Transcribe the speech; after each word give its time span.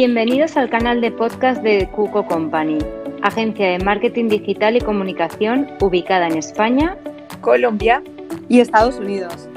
Bienvenidos 0.00 0.56
al 0.56 0.70
canal 0.70 1.00
de 1.00 1.10
podcast 1.10 1.60
de 1.60 1.90
Cuco 1.90 2.24
Company, 2.24 2.78
agencia 3.20 3.70
de 3.70 3.80
marketing 3.80 4.28
digital 4.28 4.76
y 4.76 4.80
comunicación 4.80 5.76
ubicada 5.80 6.28
en 6.28 6.38
España, 6.38 6.96
Colombia 7.40 8.04
y 8.48 8.60
Estados 8.60 9.00
Unidos. 9.00 9.48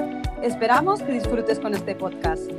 Esperamos 0.42 1.00
que 1.00 1.12
disfrutes 1.12 1.60
con 1.60 1.74
este 1.74 1.94
podcast. 1.94 2.50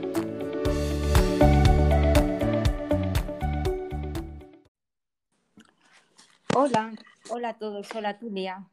Hola, 6.55 6.93
hola 7.31 7.49
a 7.49 7.57
todos, 7.57 7.93
hola 7.93 8.17
Tulia. 8.17 8.65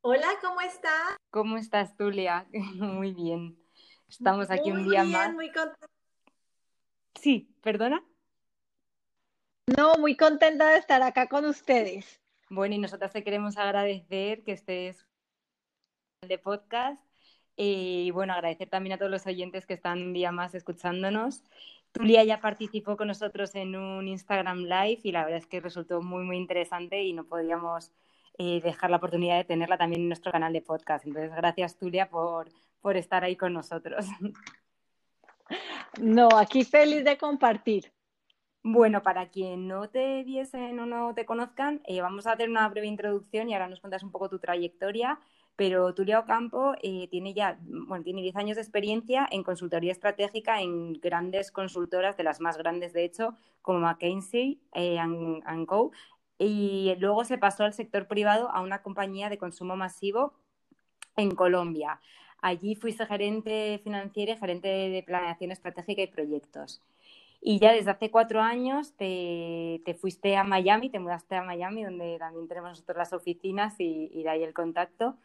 Hola, 0.00 0.28
¿cómo 0.40 0.62
estás? 0.62 1.18
¿Cómo 1.28 1.58
estás, 1.58 1.94
Tulia? 1.94 2.46
Muy 2.78 3.12
bien. 3.12 3.58
Estamos 4.08 4.50
aquí 4.50 4.70
un 4.70 4.88
día 4.88 5.02
bien, 5.02 5.12
más. 5.12 5.34
Muy 5.34 5.52
contenta. 5.52 5.97
Sí, 7.20 7.48
perdona. 7.62 8.04
No, 9.76 9.94
muy 9.98 10.16
contenta 10.16 10.70
de 10.70 10.78
estar 10.78 11.02
acá 11.02 11.28
con 11.28 11.44
ustedes. 11.44 12.20
Bueno, 12.48 12.76
y 12.76 12.78
nosotras 12.78 13.12
te 13.12 13.22
queremos 13.22 13.58
agradecer 13.58 14.42
que 14.42 14.52
estés 14.52 15.06
de 16.22 16.38
podcast 16.38 17.04
y 17.56 18.10
bueno, 18.12 18.32
agradecer 18.32 18.68
también 18.68 18.94
a 18.94 18.98
todos 18.98 19.10
los 19.10 19.26
oyentes 19.26 19.66
que 19.66 19.74
están 19.74 20.00
un 20.00 20.12
día 20.12 20.32
más 20.32 20.54
escuchándonos. 20.54 21.42
Tulia 21.92 22.22
ya 22.24 22.40
participó 22.40 22.96
con 22.96 23.08
nosotros 23.08 23.54
en 23.56 23.74
un 23.76 24.06
Instagram 24.08 24.60
Live 24.60 25.00
y 25.02 25.12
la 25.12 25.24
verdad 25.24 25.38
es 25.38 25.46
que 25.46 25.60
resultó 25.60 26.00
muy, 26.00 26.24
muy 26.24 26.36
interesante 26.36 27.02
y 27.02 27.12
no 27.12 27.24
podíamos 27.24 27.92
eh, 28.38 28.60
dejar 28.62 28.90
la 28.90 28.98
oportunidad 28.98 29.36
de 29.36 29.44
tenerla 29.44 29.76
también 29.76 30.02
en 30.02 30.08
nuestro 30.08 30.30
canal 30.30 30.52
de 30.52 30.62
podcast. 30.62 31.04
Entonces, 31.04 31.34
gracias 31.34 31.76
Tulia 31.76 32.08
por, 32.08 32.48
por 32.80 32.96
estar 32.96 33.24
ahí 33.24 33.36
con 33.36 33.52
nosotros. 33.52 34.06
No, 35.96 36.28
aquí 36.36 36.64
feliz 36.64 37.04
de 37.04 37.16
compartir. 37.16 37.92
Bueno, 38.62 39.02
para 39.02 39.30
quien 39.30 39.66
no 39.66 39.88
te 39.88 40.22
viesen 40.24 40.78
o 40.78 40.86
no 40.86 41.14
te 41.14 41.24
conozcan, 41.24 41.80
eh, 41.84 42.00
vamos 42.00 42.26
a 42.26 42.32
hacer 42.32 42.50
una 42.50 42.68
breve 42.68 42.86
introducción 42.86 43.48
y 43.48 43.54
ahora 43.54 43.68
nos 43.68 43.80
cuentas 43.80 44.02
un 44.02 44.12
poco 44.12 44.28
tu 44.28 44.38
trayectoria. 44.38 45.18
Pero 45.56 45.92
Tulia 45.92 46.20
Ocampo 46.20 46.74
eh, 46.82 47.08
tiene 47.10 47.34
ya, 47.34 47.58
bueno, 47.62 48.04
tiene 48.04 48.22
10 48.22 48.36
años 48.36 48.56
de 48.56 48.62
experiencia 48.62 49.26
en 49.30 49.42
consultoría 49.42 49.90
estratégica 49.90 50.60
en 50.60 50.92
grandes 50.94 51.50
consultoras, 51.50 52.16
de 52.16 52.22
las 52.22 52.40
más 52.40 52.56
grandes 52.58 52.92
de 52.92 53.04
hecho, 53.04 53.34
como 53.60 53.80
McKinsey 53.80 54.60
eh, 54.74 54.98
and 54.98 55.66
Co. 55.66 55.90
Y 56.38 56.94
luego 57.00 57.24
se 57.24 57.38
pasó 57.38 57.64
al 57.64 57.72
sector 57.72 58.06
privado 58.06 58.50
a 58.50 58.60
una 58.60 58.82
compañía 58.82 59.30
de 59.30 59.38
consumo 59.38 59.74
masivo 59.74 60.34
en 61.16 61.32
Colombia. 61.32 62.00
Allí 62.40 62.74
fuiste 62.76 63.06
gerente 63.06 63.80
financiera 63.82 64.32
y 64.32 64.36
gerente 64.36 64.68
de 64.68 65.02
planeación 65.02 65.50
estratégica 65.50 66.02
y 66.02 66.06
proyectos. 66.06 66.82
Y 67.40 67.60
ya 67.60 67.72
desde 67.72 67.90
hace 67.90 68.10
cuatro 68.10 68.40
años 68.40 68.94
te, 68.96 69.80
te, 69.84 69.94
fuiste 69.94 70.36
a 70.36 70.44
Miami, 70.44 70.90
te 70.90 70.98
mudaste 70.98 71.36
a 71.36 71.42
Miami, 71.42 71.84
donde 71.84 72.18
también 72.18 72.48
tenemos 72.48 72.70
nosotros 72.70 72.96
las 72.98 73.12
oficinas 73.12 73.78
y, 73.78 74.10
y 74.12 74.24
de 74.24 74.28
ahí 74.28 74.42
el 74.42 74.54
contacto. 74.54 75.16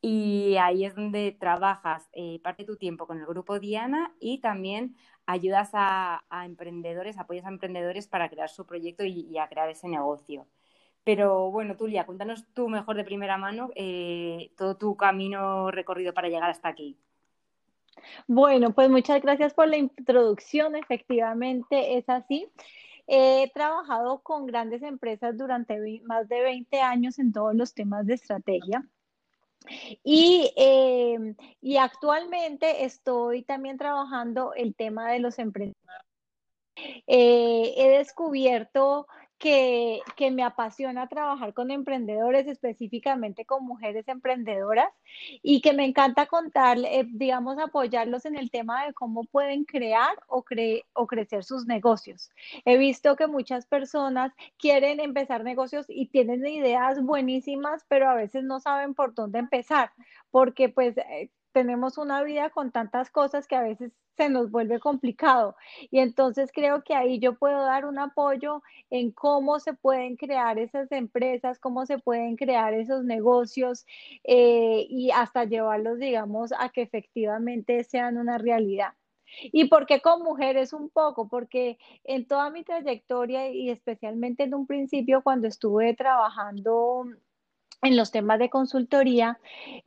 Y 0.00 0.56
ahí 0.60 0.84
es 0.84 0.94
donde 0.94 1.32
trabajas 1.32 2.08
eh, 2.12 2.38
parte 2.42 2.62
de 2.62 2.66
tu 2.68 2.76
tiempo 2.76 3.06
con 3.06 3.18
el 3.18 3.26
grupo 3.26 3.58
Diana 3.58 4.14
y 4.20 4.38
también 4.40 4.94
ayudas 5.26 5.70
a, 5.72 6.22
emprendedores, 6.44 7.18
apoyas 7.18 7.46
a 7.46 7.48
emprendedores 7.48 8.06
para 8.06 8.28
crear 8.28 8.48
su 8.48 8.66
proyecto 8.66 9.04
y, 9.04 9.26
y, 9.28 9.38
a 9.38 9.48
crear 9.48 9.68
ese 9.68 9.88
negocio. 9.88 10.46
Pero 11.06 11.52
bueno, 11.52 11.76
Tulia, 11.76 12.04
cuéntanos 12.04 12.44
tú 12.52 12.68
mejor 12.68 12.96
de 12.96 13.04
primera 13.04 13.38
mano 13.38 13.70
eh, 13.76 14.50
todo 14.56 14.76
tu 14.76 14.96
camino 14.96 15.70
recorrido 15.70 16.12
para 16.12 16.26
llegar 16.26 16.50
hasta 16.50 16.68
aquí. 16.68 16.98
Bueno, 18.26 18.72
pues 18.72 18.90
muchas 18.90 19.22
gracias 19.22 19.54
por 19.54 19.68
la 19.68 19.76
introducción. 19.76 20.74
Efectivamente 20.74 21.96
es 21.96 22.08
así. 22.08 22.48
He 23.06 23.52
trabajado 23.54 24.18
con 24.24 24.46
grandes 24.46 24.82
empresas 24.82 25.38
durante 25.38 25.78
más 26.02 26.28
de 26.28 26.40
20 26.40 26.80
años 26.80 27.20
en 27.20 27.32
todos 27.32 27.54
los 27.54 27.72
temas 27.72 28.04
de 28.04 28.14
estrategia. 28.14 28.84
Y, 30.02 30.52
eh, 30.56 31.36
y 31.60 31.76
actualmente 31.76 32.84
estoy 32.84 33.44
también 33.44 33.78
trabajando 33.78 34.54
el 34.54 34.74
tema 34.74 35.12
de 35.12 35.20
los 35.20 35.38
emprendedores. 35.38 35.86
Eh, 37.06 37.74
he 37.76 37.88
descubierto 37.96 39.06
que, 39.38 40.00
que, 40.16 40.30
me 40.30 40.42
apasiona 40.42 41.08
trabajar 41.08 41.52
con 41.52 41.70
emprendedores, 41.70 42.46
específicamente 42.46 43.44
con 43.44 43.64
mujeres 43.64 44.08
emprendedoras, 44.08 44.90
y 45.42 45.60
que 45.60 45.72
me 45.72 45.84
encanta 45.84 46.26
contar, 46.26 46.78
eh, 46.78 47.06
digamos, 47.06 47.58
apoyarlos 47.58 48.24
en 48.24 48.36
el 48.36 48.50
tema 48.50 48.86
de 48.86 48.94
cómo 48.94 49.24
pueden 49.24 49.64
crear 49.64 50.16
o, 50.26 50.42
cre 50.42 50.84
o 50.94 51.06
crecer 51.06 51.44
sus 51.44 51.66
negocios. 51.66 52.30
He 52.64 52.78
visto 52.78 53.16
que 53.16 53.26
muchas 53.26 53.66
personas 53.66 54.32
quieren 54.58 55.00
empezar 55.00 55.44
negocios 55.44 55.86
y 55.88 56.06
tienen 56.06 56.46
ideas 56.46 57.02
buenísimas, 57.02 57.84
pero 57.88 58.08
a 58.08 58.14
veces 58.14 58.44
no 58.44 58.60
saben 58.60 58.94
por 58.94 59.14
dónde 59.14 59.38
empezar, 59.38 59.92
porque 60.30 60.68
pues... 60.68 60.96
Eh, 60.98 61.30
tenemos 61.56 61.96
una 61.96 62.22
vida 62.22 62.50
con 62.50 62.70
tantas 62.70 63.08
cosas 63.10 63.46
que 63.46 63.56
a 63.56 63.62
veces 63.62 63.90
se 64.14 64.28
nos 64.28 64.50
vuelve 64.50 64.78
complicado. 64.78 65.56
Y 65.90 66.00
entonces 66.00 66.50
creo 66.52 66.84
que 66.84 66.94
ahí 66.94 67.18
yo 67.18 67.38
puedo 67.38 67.62
dar 67.62 67.86
un 67.86 67.98
apoyo 67.98 68.62
en 68.90 69.10
cómo 69.10 69.58
se 69.58 69.72
pueden 69.72 70.16
crear 70.16 70.58
esas 70.58 70.92
empresas, 70.92 71.58
cómo 71.58 71.86
se 71.86 71.98
pueden 71.98 72.36
crear 72.36 72.74
esos 72.74 73.04
negocios 73.04 73.86
eh, 74.24 74.84
y 74.90 75.10
hasta 75.12 75.44
llevarlos, 75.44 75.98
digamos, 75.98 76.52
a 76.58 76.68
que 76.68 76.82
efectivamente 76.82 77.82
sean 77.84 78.18
una 78.18 78.36
realidad. 78.36 78.92
¿Y 79.40 79.68
por 79.70 79.86
qué 79.86 80.02
con 80.02 80.22
mujeres 80.22 80.74
un 80.74 80.90
poco? 80.90 81.26
Porque 81.26 81.78
en 82.04 82.26
toda 82.26 82.50
mi 82.50 82.64
trayectoria 82.64 83.48
y 83.50 83.70
especialmente 83.70 84.42
en 84.42 84.54
un 84.54 84.66
principio 84.66 85.22
cuando 85.22 85.48
estuve 85.48 85.94
trabajando 85.94 87.06
en 87.82 87.96
los 87.96 88.10
temas 88.10 88.38
de 88.38 88.50
consultoría, 88.50 89.38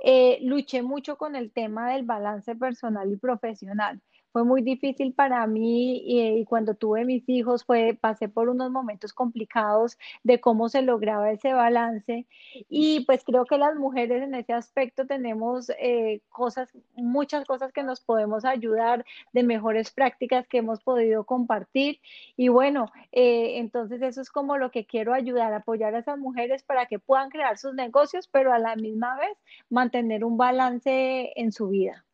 eh, 0.04 0.40
luché 0.42 0.82
mucho 0.82 1.18
con 1.18 1.36
el 1.36 1.52
tema 1.52 1.92
del 1.92 2.06
balance 2.06 2.56
personal 2.56 3.12
y 3.12 3.18
profesional. 3.18 4.02
Fue 4.32 4.44
muy 4.44 4.62
difícil 4.62 5.14
para 5.14 5.46
mí 5.48 6.02
y, 6.06 6.46
cuando 6.46 6.76
tuve 6.76 7.04
mis 7.04 7.28
hijos 7.28 7.64
fue, 7.64 7.98
pasé 8.00 8.30
por 8.30 8.50
unos 8.50 8.70
momentos 8.70 9.12
complicados 9.12 9.98
de 10.24 10.40
cómo 10.40 10.70
se 10.70 10.84
lograba 10.84 11.32
ese 11.32 11.54
balance. 11.54 12.28
Y 12.70 13.06
pues 13.06 13.24
creo 13.24 13.46
que 13.46 13.58
las 13.58 13.76
mujeres 13.76 14.22
en 14.22 14.36
ese 14.36 14.54
aspecto 14.54 15.08
tenemos 15.08 15.72
eh, 15.80 16.22
cosas, 16.30 16.70
muchas 16.96 17.46
cosas 17.46 17.72
que 17.74 17.82
nos 17.84 18.02
podemos 18.02 18.46
ayudar 18.46 19.04
de 19.34 19.44
mejores 19.44 19.92
prácticas 19.92 20.48
que 20.48 20.60
hemos 20.60 20.82
podido 20.84 21.24
compartir. 21.24 22.00
Y 22.38 22.50
bueno, 22.50 22.92
eh, 23.12 23.58
entonces 23.58 24.02
eso 24.04 24.22
es 24.22 24.30
como 24.30 24.58
lo 24.58 24.70
que 24.70 24.86
quiero 24.86 25.14
ayudar, 25.14 25.54
apoyar 25.54 25.96
a 25.96 26.00
esas 26.00 26.20
mujeres 26.20 26.62
para 26.64 26.86
que 26.86 27.00
puedan 27.00 27.30
crear 27.32 27.58
sus 27.58 27.74
negocios, 27.74 28.28
pero 28.28 28.54
a 28.54 28.60
la 28.60 28.76
misma 28.76 29.18
vez 29.18 29.38
mantener 29.70 30.24
un 30.24 30.38
balance 30.38 31.34
en 31.36 31.52
su 31.52 31.70
vida. 31.70 32.06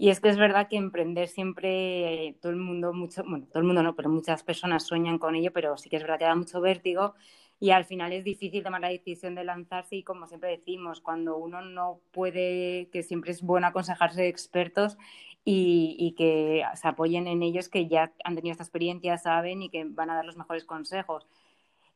Y 0.00 0.10
es 0.10 0.20
que 0.20 0.28
es 0.28 0.38
verdad 0.38 0.68
que 0.68 0.76
emprender 0.76 1.26
siempre, 1.28 2.36
todo 2.40 2.52
el 2.52 2.58
mundo, 2.58 2.92
mucho, 2.92 3.24
bueno, 3.24 3.46
todo 3.48 3.58
el 3.58 3.66
mundo 3.66 3.82
no, 3.82 3.96
pero 3.96 4.08
muchas 4.08 4.44
personas 4.44 4.84
sueñan 4.84 5.18
con 5.18 5.34
ello, 5.34 5.52
pero 5.52 5.76
sí 5.76 5.90
que 5.90 5.96
es 5.96 6.02
verdad 6.02 6.20
que 6.20 6.24
da 6.24 6.36
mucho 6.36 6.60
vértigo 6.60 7.14
y 7.58 7.70
al 7.70 7.84
final 7.84 8.12
es 8.12 8.22
difícil 8.22 8.62
tomar 8.62 8.80
la 8.80 8.90
decisión 8.90 9.34
de 9.34 9.42
lanzarse 9.42 9.96
y 9.96 10.04
como 10.04 10.28
siempre 10.28 10.50
decimos, 10.50 11.00
cuando 11.00 11.36
uno 11.36 11.62
no 11.62 12.00
puede, 12.12 12.88
que 12.92 13.02
siempre 13.02 13.32
es 13.32 13.42
bueno 13.42 13.66
aconsejarse 13.66 14.22
de 14.22 14.28
expertos 14.28 14.96
y, 15.44 16.14
que 16.16 16.62
se 16.74 16.86
apoyen 16.86 17.26
en 17.26 17.42
ellos 17.42 17.68
que 17.68 17.88
ya 17.88 18.12
han 18.22 18.36
tenido 18.36 18.52
esta 18.52 18.62
experiencia, 18.62 19.18
saben 19.18 19.62
y 19.62 19.70
que 19.70 19.84
van 19.84 20.10
a 20.10 20.14
dar 20.14 20.24
los 20.24 20.36
mejores 20.36 20.64
consejos. 20.64 21.26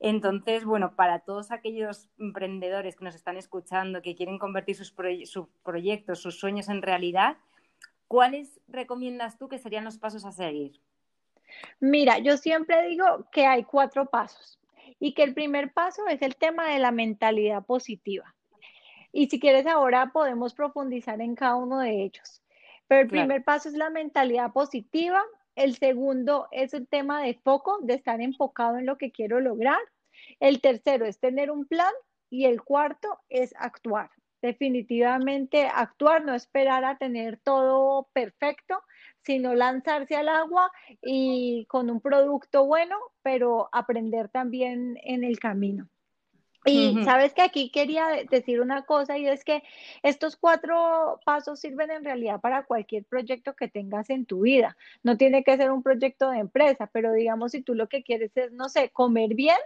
Entonces, 0.00 0.64
bueno, 0.64 0.96
para 0.96 1.20
todos 1.20 1.52
aquellos 1.52 2.08
emprendedores 2.18 2.96
que 2.96 3.04
nos 3.04 3.14
están 3.14 3.36
escuchando, 3.36 4.02
que 4.02 4.16
quieren 4.16 4.38
convertir 4.38 4.74
sus, 4.74 4.90
proye 4.90 5.26
sus 5.26 5.46
proyectos, 5.62 6.20
sus 6.20 6.40
sueños 6.40 6.68
en 6.68 6.82
realidad, 6.82 7.36
¿cuáles 8.12 8.60
recomiendas 8.68 9.38
tú 9.38 9.48
que 9.48 9.56
serían 9.56 9.84
los 9.84 9.96
pasos 9.96 10.26
a 10.26 10.32
seguir? 10.32 10.78
Mira, 11.80 12.18
yo 12.18 12.36
siempre 12.36 12.86
digo 12.86 13.26
que 13.32 13.46
hay 13.46 13.64
cuatro 13.64 14.04
pasos 14.04 14.60
y 15.00 15.14
que 15.14 15.22
el 15.22 15.32
primer 15.32 15.72
paso 15.72 16.06
es 16.08 16.20
el 16.20 16.36
tema 16.36 16.68
de 16.68 16.78
la 16.78 16.90
mentalidad 16.90 17.64
positiva. 17.64 18.34
Y 19.12 19.30
si 19.30 19.40
quieres 19.40 19.66
ahora 19.66 20.10
podemos 20.12 20.52
profundizar 20.52 21.22
en 21.22 21.34
cada 21.34 21.54
uno 21.54 21.78
de 21.78 22.02
ellos. 22.02 22.42
Pero 22.86 23.00
el 23.00 23.08
claro. 23.08 23.28
primer 23.28 23.44
paso 23.44 23.70
es 23.70 23.76
la 23.76 23.88
mentalidad 23.88 24.52
positiva, 24.52 25.22
el 25.56 25.76
segundo 25.76 26.48
es 26.50 26.74
el 26.74 26.86
tema 26.88 27.22
de 27.22 27.32
foco, 27.32 27.78
de 27.80 27.94
estar 27.94 28.20
enfocado 28.20 28.76
en 28.76 28.84
lo 28.84 28.98
que 28.98 29.10
quiero 29.10 29.40
lograr. 29.40 29.80
El 30.38 30.60
tercero 30.60 31.06
es 31.06 31.18
tener 31.18 31.50
un 31.50 31.64
plan 31.64 31.94
y 32.28 32.44
el 32.44 32.60
cuarto 32.60 33.20
es 33.30 33.54
actuar 33.56 34.10
definitivamente 34.42 35.66
actuar, 35.72 36.24
no 36.24 36.34
esperar 36.34 36.84
a 36.84 36.98
tener 36.98 37.38
todo 37.38 38.08
perfecto, 38.12 38.82
sino 39.22 39.54
lanzarse 39.54 40.16
al 40.16 40.28
agua 40.28 40.70
y 41.00 41.64
con 41.66 41.88
un 41.88 42.00
producto 42.00 42.66
bueno, 42.66 42.98
pero 43.22 43.68
aprender 43.72 44.28
también 44.28 44.98
en 45.02 45.24
el 45.24 45.38
camino. 45.38 45.88
Y 46.64 47.02
sabes 47.04 47.34
que 47.34 47.42
aquí 47.42 47.70
quería 47.70 48.06
decir 48.30 48.60
una 48.60 48.82
cosa 48.82 49.18
y 49.18 49.26
es 49.26 49.42
que 49.44 49.64
estos 50.04 50.36
cuatro 50.36 51.18
pasos 51.24 51.58
sirven 51.58 51.90
en 51.90 52.04
realidad 52.04 52.40
para 52.40 52.64
cualquier 52.64 53.04
proyecto 53.04 53.54
que 53.54 53.66
tengas 53.66 54.10
en 54.10 54.26
tu 54.26 54.42
vida. 54.42 54.76
No 55.02 55.16
tiene 55.16 55.42
que 55.42 55.56
ser 55.56 55.72
un 55.72 55.82
proyecto 55.82 56.30
de 56.30 56.38
empresa, 56.38 56.88
pero 56.92 57.12
digamos 57.12 57.52
si 57.52 57.62
tú 57.62 57.74
lo 57.74 57.88
que 57.88 58.04
quieres 58.04 58.36
es, 58.36 58.52
no 58.52 58.68
sé, 58.68 58.90
comer 58.90 59.34
bien, 59.34 59.56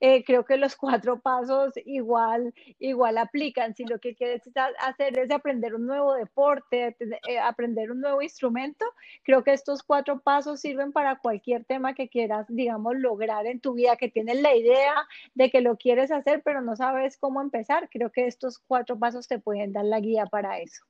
eh, 0.00 0.24
creo 0.24 0.44
que 0.44 0.56
los 0.56 0.76
cuatro 0.76 1.20
pasos 1.20 1.74
igual, 1.84 2.54
igual 2.78 3.18
aplican. 3.18 3.74
Si 3.74 3.84
lo 3.84 3.98
que 3.98 4.14
quieres 4.14 4.42
hacer 4.80 5.18
es 5.18 5.30
aprender 5.30 5.74
un 5.74 5.86
nuevo 5.86 6.14
deporte, 6.14 6.96
eh, 7.28 7.38
aprender 7.38 7.90
un 7.90 8.00
nuevo 8.00 8.22
instrumento, 8.22 8.84
creo 9.24 9.44
que 9.44 9.52
estos 9.52 9.82
cuatro 9.82 10.20
pasos 10.20 10.60
sirven 10.60 10.92
para 10.92 11.18
cualquier 11.18 11.64
tema 11.64 11.94
que 11.94 12.08
quieras, 12.08 12.46
digamos, 12.48 12.96
lograr 12.96 13.46
en 13.46 13.60
tu 13.60 13.74
vida, 13.74 13.96
que 13.96 14.10
tienes 14.10 14.40
la 14.40 14.54
idea 14.54 14.94
de 15.34 15.50
que 15.50 15.60
lo 15.60 15.76
quieres 15.76 16.10
hacer, 16.10 16.42
pero 16.44 16.60
no 16.62 16.76
sabes 16.76 17.16
cómo 17.18 17.40
empezar. 17.40 17.88
Creo 17.90 18.10
que 18.10 18.26
estos 18.26 18.58
cuatro 18.58 18.98
pasos 18.98 19.28
te 19.28 19.38
pueden 19.38 19.72
dar 19.72 19.84
la 19.84 20.00
guía 20.00 20.26
para 20.26 20.58
eso. 20.58 20.84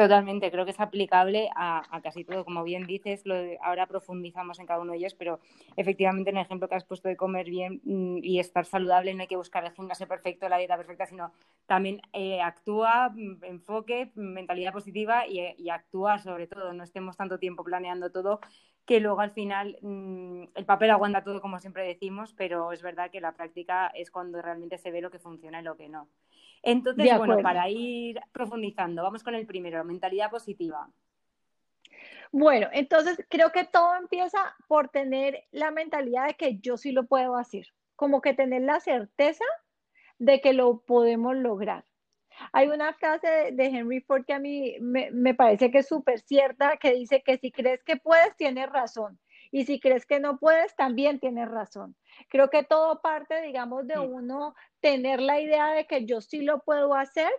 Totalmente, 0.00 0.50
creo 0.50 0.64
que 0.64 0.70
es 0.70 0.80
aplicable 0.80 1.50
a, 1.54 2.00
casi 2.02 2.24
todo. 2.24 2.42
Como 2.46 2.64
bien 2.64 2.86
dices, 2.86 3.26
lo 3.26 3.34
ahora 3.60 3.86
profundizamos 3.86 4.58
en 4.58 4.64
cada 4.64 4.80
uno 4.80 4.92
de 4.92 4.98
ellos, 4.98 5.12
pero 5.12 5.40
efectivamente 5.76 6.30
en 6.30 6.38
el 6.38 6.46
ejemplo 6.46 6.70
que 6.70 6.74
has 6.74 6.84
puesto 6.84 7.10
de 7.10 7.18
comer 7.18 7.50
bien 7.50 7.82
mm, 7.84 8.20
y 8.22 8.38
estar 8.38 8.64
saludable, 8.64 9.12
no 9.12 9.20
hay 9.20 9.26
que 9.26 9.36
buscar 9.36 9.62
el 9.62 9.72
gimnasio 9.72 10.08
perfecto, 10.08 10.48
la 10.48 10.56
dieta 10.56 10.78
perfecta, 10.78 11.04
sino 11.04 11.32
también 11.66 12.00
eh, 12.14 12.40
actúa, 12.40 13.10
mm, 13.10 13.44
enfoque, 13.44 14.10
mentalidad 14.14 14.72
positiva 14.72 15.26
y, 15.26 15.40
y, 15.58 15.68
actúa 15.68 16.18
sobre 16.18 16.46
todo. 16.46 16.72
No 16.72 16.82
estemos 16.82 17.18
tanto 17.18 17.38
tiempo 17.38 17.62
planeando 17.62 18.10
todo 18.10 18.40
que 18.84 19.00
luego 19.00 19.20
al 19.20 19.30
final 19.30 19.78
mm, 19.82 20.44
el 20.54 20.64
papel 20.64 20.90
aguanta 20.90 21.22
todo, 21.22 21.40
como 21.40 21.60
siempre 21.60 21.86
decimos, 21.86 22.34
pero 22.36 22.72
es 22.72 22.82
verdad 22.82 23.10
que 23.10 23.20
la 23.20 23.32
práctica 23.32 23.88
es 23.88 24.10
cuando 24.10 24.42
realmente 24.42 24.78
se 24.78 24.90
ve 24.90 25.00
lo 25.00 25.10
que 25.10 25.18
funciona 25.18 25.60
y 25.60 25.64
lo 25.64 25.76
que 25.76 25.88
no. 25.88 26.08
Entonces, 26.62 27.16
bueno, 27.16 27.38
para 27.40 27.68
ir 27.68 28.20
profundizando, 28.32 29.02
vamos 29.02 29.22
con 29.22 29.34
el 29.34 29.46
primero, 29.46 29.82
mentalidad 29.84 30.30
positiva. 30.30 30.90
Bueno, 32.32 32.68
entonces 32.72 33.24
creo 33.28 33.50
que 33.50 33.64
todo 33.64 33.96
empieza 33.96 34.54
por 34.68 34.88
tener 34.88 35.44
la 35.50 35.70
mentalidad 35.70 36.26
de 36.26 36.34
que 36.34 36.58
yo 36.58 36.76
sí 36.76 36.92
lo 36.92 37.06
puedo 37.06 37.36
hacer, 37.36 37.66
como 37.96 38.20
que 38.20 38.34
tener 38.34 38.62
la 38.62 38.78
certeza 38.80 39.44
de 40.18 40.40
que 40.40 40.52
lo 40.52 40.80
podemos 40.80 41.34
lograr. 41.34 41.84
Hay 42.52 42.68
una 42.68 42.92
frase 42.94 43.50
de 43.52 43.66
Henry 43.66 44.00
Ford 44.00 44.24
que 44.24 44.32
a 44.32 44.38
mí 44.38 44.76
me, 44.80 45.10
me 45.10 45.34
parece 45.34 45.70
que 45.70 45.78
es 45.78 45.88
súper 45.88 46.20
cierta, 46.20 46.76
que 46.76 46.92
dice 46.92 47.22
que 47.22 47.38
si 47.38 47.50
crees 47.50 47.82
que 47.84 47.96
puedes, 47.96 48.36
tienes 48.36 48.68
razón. 48.70 49.18
Y 49.52 49.64
si 49.64 49.80
crees 49.80 50.06
que 50.06 50.20
no 50.20 50.38
puedes, 50.38 50.74
también 50.76 51.18
tienes 51.18 51.48
razón. 51.48 51.96
Creo 52.28 52.50
que 52.50 52.62
todo 52.62 53.00
parte, 53.00 53.42
digamos, 53.42 53.86
de 53.86 53.98
uno 53.98 54.54
tener 54.80 55.20
la 55.20 55.40
idea 55.40 55.72
de 55.72 55.86
que 55.86 56.06
yo 56.06 56.20
sí 56.20 56.42
lo 56.42 56.60
puedo 56.60 56.94
hacer 56.94 57.30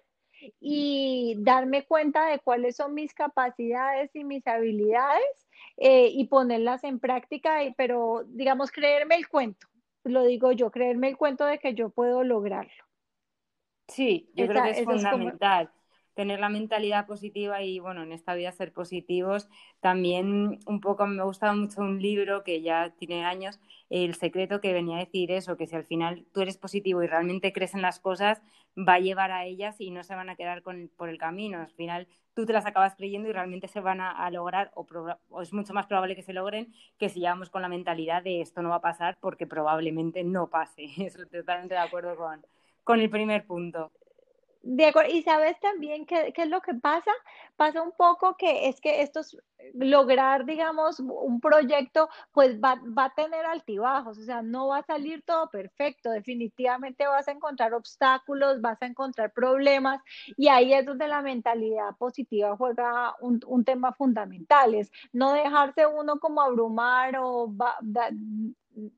y 0.60 1.36
darme 1.40 1.86
cuenta 1.86 2.26
de 2.28 2.40
cuáles 2.40 2.76
son 2.76 2.94
mis 2.94 3.14
capacidades 3.14 4.10
y 4.16 4.24
mis 4.24 4.46
habilidades 4.48 5.48
eh, 5.78 6.10
y 6.12 6.26
ponerlas 6.28 6.84
en 6.84 7.00
práctica, 7.00 7.60
pero 7.78 8.24
digamos, 8.28 8.72
creerme 8.72 9.16
el 9.16 9.28
cuento, 9.28 9.68
lo 10.04 10.24
digo 10.24 10.52
yo, 10.52 10.72
creerme 10.72 11.10
el 11.10 11.18
cuento 11.18 11.46
de 11.46 11.60
que 11.60 11.74
yo 11.74 11.90
puedo 11.90 12.24
lograrlo. 12.24 12.91
Sí, 13.92 14.30
yo 14.36 14.48
creo 14.48 14.64
que 14.64 14.70
es 14.72 14.84
fundamental 14.86 15.70
tener 16.14 16.40
la 16.40 16.50
mentalidad 16.50 17.08
positiva 17.08 17.62
y, 17.62 17.80
bueno, 17.80 18.04
en 18.04 18.12
esta 18.12 18.34
vida 18.36 18.52
ser 18.52 18.74
positivos. 18.74 19.48
También 19.80 20.60
un 20.66 20.82
poco 20.82 21.06
me 21.08 21.24
gustaba 21.24 21.54
mucho 21.54 21.82
un 21.82 22.02
libro 22.02 22.44
que 22.44 22.62
ya 22.62 22.92
tiene 22.98 23.26
años, 23.26 23.60
El 23.90 24.16
secreto 24.16 24.62
que 24.62 24.74
venía 24.74 24.98
a 24.98 25.00
decir 25.00 25.32
eso, 25.32 25.58
que 25.58 25.68
si 25.68 25.76
al 25.76 25.86
final 25.86 26.26
tú 26.34 26.42
eres 26.42 26.58
positivo 26.58 27.04
y 27.04 27.08
realmente 27.08 27.54
crees 27.54 27.74
en 27.74 27.82
las 27.82 28.00
cosas, 28.00 28.42
va 28.78 28.96
a 28.96 29.00
llevar 29.00 29.32
a 29.32 29.46
ellas 29.46 29.80
y 29.80 29.92
no 29.92 30.04
se 30.04 30.16
van 30.16 30.30
a 30.30 30.36
quedar 30.36 30.62
con, 30.62 30.90
por 30.96 31.10
el 31.10 31.18
camino. 31.18 31.60
Al 31.60 31.72
final 31.72 32.08
tú 32.34 32.46
te 32.46 32.54
las 32.54 32.66
acabas 32.66 32.96
creyendo 32.96 33.30
y 33.30 33.34
realmente 33.34 33.68
se 33.68 33.82
van 33.82 34.00
a, 34.02 34.30
lograr 34.32 34.72
o, 34.76 34.86
o, 35.30 35.42
es 35.42 35.54
mucho 35.54 35.74
más 35.74 35.88
probable 35.88 36.16
que 36.16 36.24
se 36.24 36.34
logren 36.34 36.74
que 36.98 37.10
si 37.10 37.20
llevamos 37.20 37.50
con 37.50 37.62
la 37.62 37.68
mentalidad 37.68 38.24
de 38.24 38.42
esto 38.42 38.62
no 38.62 38.70
va 38.70 38.78
a 38.78 38.82
pasar 38.82 39.18
porque 39.20 39.48
probablemente 39.48 40.24
no 40.24 40.50
pase. 40.50 40.86
Eso 40.98 41.26
totalmente 41.26 41.76
de 41.76 41.82
acuerdo 41.82 42.16
con, 42.16 42.46
con 42.84 43.00
el 43.00 43.10
primer 43.10 43.46
punto. 43.46 43.92
De 44.64 44.86
acuerdo. 44.86 45.12
Y 45.12 45.24
sabes 45.24 45.60
también 45.60 46.06
qué, 46.06 46.34
es 46.36 46.50
lo 46.50 46.62
que 46.62 46.76
pasa. 46.76 47.12
Pasa 47.56 47.82
un 47.82 47.92
poco 47.94 48.38
que 48.38 48.68
es 48.70 48.80
que 48.80 49.02
esto 49.02 49.22
es 49.22 49.36
lograr, 49.74 50.46
digamos, 50.46 51.00
un 51.00 51.40
proyecto, 51.40 52.10
pues 52.32 52.60
va, 52.60 52.80
va, 52.98 53.06
a 53.06 53.14
tener 53.14 53.46
altibajos, 53.46 54.18
o 54.18 54.24
sea, 54.24 54.42
no 54.42 54.68
va 54.68 54.80
a 54.80 54.84
salir 54.84 55.24
todo 55.24 55.50
perfecto. 55.50 56.12
Definitivamente 56.12 57.08
vas 57.08 57.28
a 57.28 57.32
encontrar 57.32 57.74
obstáculos, 57.74 58.62
vas 58.62 58.82
a 58.82 58.88
encontrar 58.88 59.32
problemas 59.34 60.02
y 60.38 60.48
ahí 60.48 60.74
es 60.74 60.86
donde 60.86 61.08
la 61.08 61.22
mentalidad 61.22 61.96
positiva 61.98 62.56
juega 62.58 63.16
un, 63.20 63.40
un 63.48 63.64
tema 63.64 63.94
fundamental, 63.94 64.74
es 64.76 64.92
no 65.12 65.34
dejarse 65.34 65.86
uno 65.86 66.20
como 66.20 66.42
abrumar 66.42 67.18
o 67.18 67.52
va, 67.56 67.76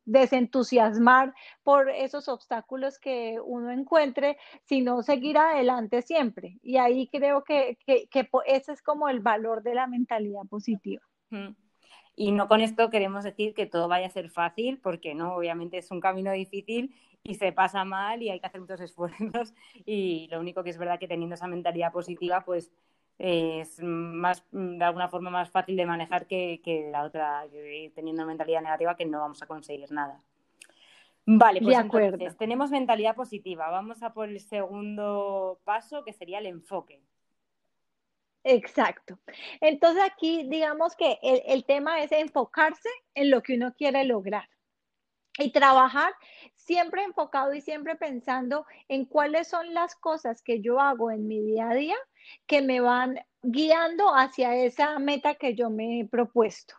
desentusiasmar 0.05 1.33
por 1.63 1.89
esos 1.89 2.27
obstáculos 2.27 2.99
que 2.99 3.39
uno 3.43 3.71
encuentre, 3.71 4.37
sino 4.63 5.01
seguir 5.03 5.37
adelante 5.37 6.01
siempre. 6.01 6.59
Y 6.61 6.77
ahí 6.77 7.07
creo 7.07 7.43
que, 7.43 7.77
ese 8.45 8.71
es 8.71 8.81
como 8.81 9.09
el 9.09 9.19
valor 9.19 9.63
de 9.63 9.75
la 9.75 9.87
mentalidad 9.87 10.45
positiva. 10.49 11.01
Y 12.15 12.31
no 12.31 12.47
con 12.47 12.61
esto 12.61 12.89
queremos 12.89 13.23
decir 13.23 13.53
que 13.53 13.65
todo 13.65 13.87
vaya 13.87 14.07
a 14.07 14.11
ser 14.11 14.29
fácil, 14.29 14.79
porque 14.79 15.15
no, 15.15 15.35
obviamente 15.35 15.79
es 15.79 15.89
un 15.89 15.99
camino 15.99 16.31
difícil 16.31 16.93
y 17.23 17.35
se 17.35 17.51
pasa 17.53 17.85
mal 17.85 18.21
y 18.21 18.29
hay 18.29 18.39
que 18.39 18.45
hacer 18.45 18.61
muchos 18.61 18.81
esfuerzos. 18.81 19.53
Y 19.85 20.27
lo 20.29 20.39
único 20.39 20.63
que 20.63 20.69
es 20.69 20.77
verdad 20.77 20.99
que 20.99 21.07
teniendo 21.07 21.35
esa 21.35 21.47
mentalidad 21.47 21.91
positiva, 21.91 22.43
pues 22.45 22.71
es 23.17 23.81
más, 23.81 24.43
de 24.51 24.83
alguna 24.83 25.09
forma 25.09 25.29
más 25.29 25.49
fácil 25.49 25.77
de 25.77 25.85
manejar 25.85 26.27
que, 26.27 26.89
la 26.91 27.03
otra, 27.03 27.45
teniendo 27.95 28.25
mentalidad 28.25 28.61
negativa 28.61 28.95
que 28.95 29.05
no 29.05 29.19
vamos 29.19 29.41
a 29.41 29.47
conseguir 29.47 29.91
nada. 29.91 30.21
Vale, 31.25 31.61
pues 31.61 31.77
entonces 31.77 32.37
tenemos 32.37 32.69
mentalidad 32.69 33.15
positiva. 33.15 33.69
Vamos 33.69 34.03
a 34.03 34.13
por 34.13 34.27
el 34.27 34.41
segundo 34.41 35.59
paso, 35.63 36.03
que 36.03 36.11
sería 36.11 36.39
el 36.39 36.47
enfoque. 36.47 37.01
Exacto. 38.43 39.17
Entonces 39.61 40.03
aquí 40.03 40.43
digamos 40.49 40.97
que 40.97 41.17
el, 41.21 41.41
el 41.45 41.63
tema 41.63 42.01
es 42.03 42.11
enfocarse 42.11 42.89
en 43.15 43.31
lo 43.31 43.41
que 43.41 43.55
uno 43.55 43.73
quiere 43.73 44.03
lograr 44.03 44.49
y 45.39 45.51
trabajar 45.51 46.13
siempre 46.65 47.03
enfocado 47.03 47.53
y 47.53 47.61
siempre 47.61 47.95
pensando 47.95 48.65
en 48.87 49.05
cuáles 49.05 49.47
son 49.47 49.73
las 49.73 49.95
cosas 49.95 50.41
que 50.41 50.61
yo 50.61 50.79
hago 50.79 51.11
en 51.11 51.27
mi 51.27 51.41
día 51.41 51.69
a 51.69 51.75
día 51.75 51.97
que 52.47 52.61
me 52.61 52.79
van 52.79 53.19
guiando 53.41 54.15
hacia 54.15 54.55
esa 54.55 54.97
meta 54.99 55.35
que 55.35 55.55
yo 55.55 55.69
me 55.69 55.99
he 55.99 56.05
propuesto. 56.05 56.75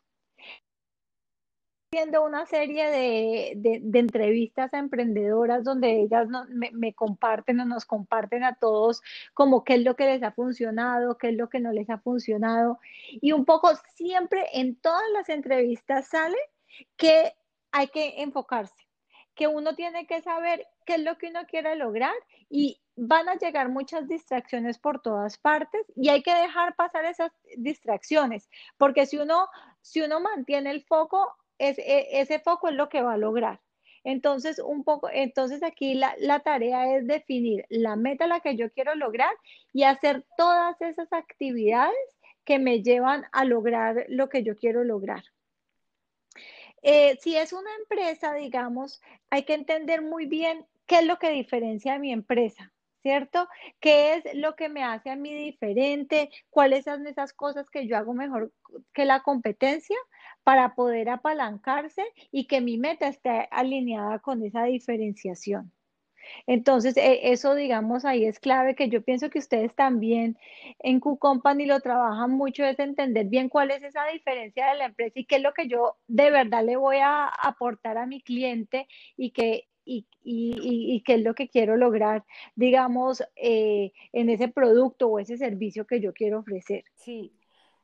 Viendo 1.92 2.24
una 2.24 2.44
serie 2.46 2.90
de, 2.90 3.80
entrevistas 3.98 4.74
a 4.74 4.78
emprendedoras 4.78 5.62
donde 5.62 6.00
ellas 6.00 6.26
me, 6.48 6.72
me, 6.72 6.92
comparten 6.92 7.60
o 7.60 7.64
nos 7.66 7.84
comparten 7.84 8.42
a 8.42 8.56
todos 8.56 9.00
como 9.32 9.62
qué 9.62 9.74
es 9.74 9.84
lo 9.84 9.94
que 9.94 10.06
les 10.06 10.22
ha 10.24 10.32
funcionado, 10.32 11.18
qué 11.18 11.28
es 11.28 11.36
lo 11.36 11.48
que 11.48 11.60
no 11.60 11.70
les 11.70 11.88
ha 11.90 11.98
funcionado. 11.98 12.80
Y 13.10 13.30
un 13.30 13.44
poco 13.44 13.70
siempre 13.94 14.44
en 14.54 14.74
todas 14.74 15.08
las 15.12 15.28
entrevistas 15.28 16.08
sale 16.08 16.36
que 16.96 17.34
hay 17.70 17.88
que 17.88 18.22
enfocarse, 18.22 18.83
que 19.34 19.46
uno 19.48 19.74
tiene 19.74 20.06
que 20.06 20.22
saber 20.22 20.66
qué 20.86 20.94
es 20.94 21.00
lo 21.02 21.18
que 21.18 21.28
uno 21.28 21.46
quiere 21.46 21.76
lograr 21.76 22.14
y 22.48 22.80
van 22.96 23.28
a 23.28 23.36
llegar 23.36 23.68
muchas 23.68 24.08
distracciones 24.08 24.78
por 24.78 25.02
todas 25.02 25.38
partes 25.38 25.84
y 25.96 26.08
hay 26.08 26.22
que 26.22 26.34
dejar 26.34 26.76
pasar 26.76 27.04
esas 27.04 27.32
distracciones, 27.56 28.48
porque 28.78 29.06
si 29.06 29.18
uno, 29.18 29.48
si 29.80 30.00
uno 30.02 30.20
mantiene 30.20 30.70
el 30.70 30.84
foco, 30.84 31.34
es, 31.58 31.78
e, 31.78 32.20
ese 32.20 32.38
foco 32.38 32.68
es 32.68 32.74
lo 32.74 32.88
que 32.88 33.02
va 33.02 33.14
a 33.14 33.18
lograr. 33.18 33.60
Entonces, 34.04 34.58
un 34.58 34.84
poco, 34.84 35.08
entonces 35.10 35.62
aquí 35.62 35.94
la, 35.94 36.14
la, 36.18 36.40
tarea 36.40 36.94
es 36.94 37.06
definir 37.06 37.64
la 37.70 37.96
meta 37.96 38.24
a 38.24 38.28
la 38.28 38.40
que 38.40 38.54
yo 38.54 38.70
quiero 38.70 38.94
lograr 38.94 39.34
y 39.72 39.84
hacer 39.84 40.26
todas 40.36 40.78
esas 40.82 41.10
actividades 41.12 41.94
que 42.44 42.58
me 42.58 42.82
llevan 42.82 43.24
a 43.32 43.46
lograr 43.46 44.04
lo 44.08 44.28
que 44.28 44.42
yo 44.42 44.56
quiero 44.58 44.84
lograr. 44.84 45.24
Eh, 46.84 47.18
si 47.20 47.36
es 47.36 47.52
una 47.52 47.70
empresa, 47.80 48.34
digamos, 48.34 49.00
hay 49.30 49.42
que 49.44 49.54
entender 49.54 50.02
muy 50.02 50.26
bien 50.26 50.66
qué 50.86 50.98
es 50.98 51.06
lo 51.06 51.18
que 51.18 51.30
diferencia 51.30 51.94
a 51.94 51.98
mi 51.98 52.12
empresa. 52.12 52.72
¿cierto? 53.04 53.48
¿Qué 53.80 54.14
es 54.14 54.34
lo 54.34 54.56
que 54.56 54.70
me 54.70 54.82
hace 54.82 55.10
a 55.10 55.16
mí 55.16 55.34
diferente? 55.34 56.30
¿Cuáles 56.48 56.84
son 56.86 57.06
esas 57.06 57.34
cosas 57.34 57.68
que 57.68 57.86
yo 57.86 57.98
hago 57.98 58.14
mejor 58.14 58.50
que 58.94 59.04
la 59.04 59.22
competencia 59.22 59.96
para 60.42 60.74
poder 60.74 61.10
apalancarse 61.10 62.02
y 62.32 62.46
que 62.46 62.62
mi 62.62 62.78
meta 62.78 63.06
esté 63.08 63.46
alineada 63.50 64.20
con 64.20 64.42
esa 64.42 64.64
diferenciación? 64.64 65.70
Entonces, 66.46 66.96
e, 66.96 67.32
eso, 67.32 67.54
digamos, 67.54 68.04
ahí 68.04 68.24
es 68.24 68.38
clave 68.38 68.74
que 68.74 68.88
yo 68.88 69.02
pienso 69.02 69.30
que 69.30 69.38
ustedes 69.38 69.74
también 69.74 70.36
en 70.80 71.00
Q 71.00 71.18
Company 71.18 71.66
lo 71.66 71.80
trabajan 71.80 72.30
mucho, 72.32 72.64
es 72.64 72.78
entender 72.78 73.26
bien 73.26 73.48
cuál 73.48 73.70
es 73.70 73.82
esa 73.82 74.06
diferencia 74.06 74.68
de 74.68 74.78
la 74.78 74.86
empresa 74.86 75.18
y 75.18 75.24
qué 75.26 75.36
es 75.36 75.42
lo 75.42 75.52
que 75.54 75.68
yo 75.68 75.96
de 76.08 76.30
verdad 76.30 76.64
le 76.64 76.76
voy 76.76 76.96
a 76.98 77.26
aportar 77.26 77.98
a 77.98 78.06
mi 78.06 78.20
cliente 78.20 78.86
y 79.16 79.30
que 79.30 79.68
y, 79.86 81.02
qué 81.04 81.14
es 81.14 81.22
lo 81.22 81.34
que 81.34 81.48
quiero 81.48 81.76
lograr, 81.76 82.24
digamos, 82.54 83.22
eh, 83.36 83.92
en 84.12 84.30
ese 84.30 84.48
producto 84.48 85.08
o 85.08 85.18
ese 85.18 85.36
servicio 85.36 85.86
que 85.86 86.00
yo 86.00 86.12
quiero 86.12 86.40
ofrecer. 86.40 86.84
Sí, 86.94 87.32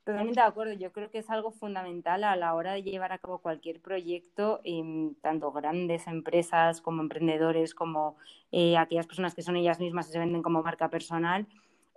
Totalmente 0.04 0.40
de 0.40 0.46
acuerdo. 0.46 0.72
Yo 0.72 0.92
creo 0.92 1.10
que 1.10 1.18
es 1.18 1.30
algo 1.30 1.52
fundamental 1.52 2.24
a 2.24 2.34
la 2.34 2.54
hora 2.54 2.72
de 2.72 2.82
llevar 2.82 3.12
a 3.12 3.18
cabo 3.18 3.38
cualquier 3.38 3.80
proyecto, 3.80 4.60
en 4.64 5.14
tanto 5.20 5.52
grandes 5.52 6.06
empresas 6.06 6.80
como 6.80 7.02
emprendedores, 7.02 7.74
como 7.74 8.16
eh, 8.50 8.76
aquellas 8.76 9.06
personas 9.06 9.34
que 9.34 9.42
son 9.42 9.56
ellas 9.56 9.78
mismas 9.78 10.08
y 10.08 10.12
se 10.12 10.18
venden 10.18 10.42
como 10.42 10.62
marca 10.62 10.88
personal. 10.88 11.46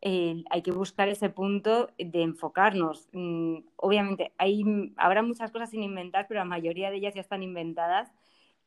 Eh, 0.01 0.43
hay 0.51 0.62
que 0.62 0.72
buscar 0.72 1.07
ese 1.07 1.29
punto 1.29 1.89
de 1.98 2.22
enfocarnos. 2.22 3.07
Mm, 3.13 3.60
obviamente, 3.77 4.33
hay, 4.38 4.63
habrá 4.98 5.24
muchas 5.24 5.51
cosas 5.51 5.69
sin 5.69 5.81
inventar, 5.81 6.27
pero 6.27 6.39
la 6.41 6.45
mayoría 6.45 6.91
de 6.91 6.98
ellas 6.98 7.15
ya 7.15 7.22
están 7.22 7.41
inventadas 7.41 8.12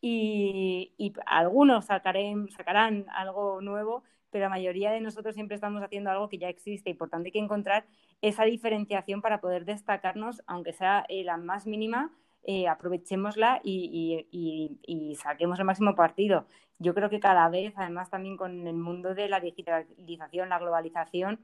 y, 0.01 0.93
y 0.97 1.13
algunos 1.27 1.87
sacarán 1.87 3.07
algo 3.15 3.61
nuevo, 3.61 4.03
pero 4.31 4.45
la 4.45 4.49
mayoría 4.51 4.91
de 4.93 5.01
nosotros 5.01 5.35
siempre 5.35 5.55
estamos 5.57 5.83
haciendo 5.83 6.11
algo 6.11 6.29
que 6.29 6.39
ya 6.39 6.49
existe 6.49 6.91
y 6.91 6.95
por 6.95 7.11
tanto 7.11 7.27
hay 7.27 7.33
que 7.33 7.39
encontrar 7.39 7.87
esa 8.23 8.45
diferenciación 8.45 9.23
para 9.23 9.41
poder 9.41 9.65
destacarnos, 9.65 10.43
aunque 10.47 10.73
sea 10.73 11.05
eh, 11.09 11.25
la 11.25 11.37
más 11.37 11.67
mínima, 11.67 12.11
eh, 12.45 12.69
aprovechémosla 12.69 13.61
y, 13.65 15.17
saquemos 15.21 15.59
el 15.59 15.65
máximo 15.65 15.95
partido. 15.95 16.47
Yo 16.79 16.95
creo 16.95 17.11
que 17.11 17.21
cada 17.21 17.49
vez, 17.49 17.73
además 17.77 18.11
también 18.11 18.37
con 18.37 18.67
el 18.67 18.77
mundo 18.77 19.15
de 19.15 19.29
la 19.29 19.41
digitalización, 19.41 20.49
la 20.49 20.59
globalización, 20.59 21.41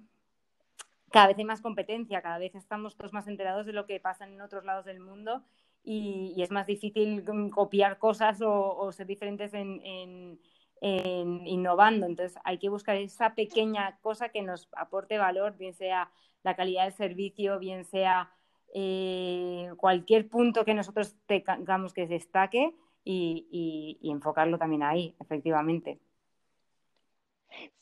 cada 1.10 1.26
vez 1.26 1.38
hay 1.38 1.44
más 1.44 1.60
competencia, 1.60 2.22
cada 2.22 2.38
vez 2.38 2.54
estamos 2.54 2.96
todos 2.96 3.12
más 3.12 3.26
enterados 3.28 3.66
de 3.66 3.72
lo 3.72 3.86
que 3.86 4.00
pasa 4.00 4.26
en 4.26 4.40
otros 4.40 4.64
lados 4.64 4.84
del 4.84 5.00
mundo 5.00 5.42
y, 5.84 6.40
es 6.42 6.50
más 6.50 6.66
difícil 6.66 7.22
mm, 7.22 7.50
copiar 7.50 7.98
cosas 7.98 8.40
o, 8.42 8.90
ser 8.92 9.06
diferentes 9.06 9.52
en 9.54 10.38
innovando. 10.82 12.06
Entonces 12.06 12.38
hay 12.44 12.58
que 12.58 12.68
buscar 12.68 12.96
esa 12.96 13.34
pequeña 13.34 13.98
cosa 14.00 14.30
que 14.30 14.42
nos 14.42 14.68
aporte 14.76 15.18
valor, 15.18 15.56
bien 15.56 15.74
sea 15.74 16.10
la 16.42 16.56
calidad 16.56 16.84
del 16.84 16.94
servicio, 16.94 17.58
bien 17.58 17.84
sea 17.84 18.30
eh, 18.74 19.70
cualquier 19.76 20.28
punto 20.28 20.64
que 20.64 20.74
nosotros 20.74 21.16
tengamos 21.26 21.94
que 21.94 22.06
destaque 22.06 22.74
y 23.04 23.98
enfocarlo 24.02 24.58
también 24.58 24.82
ahí, 24.82 25.14
efectivamente. 25.20 26.00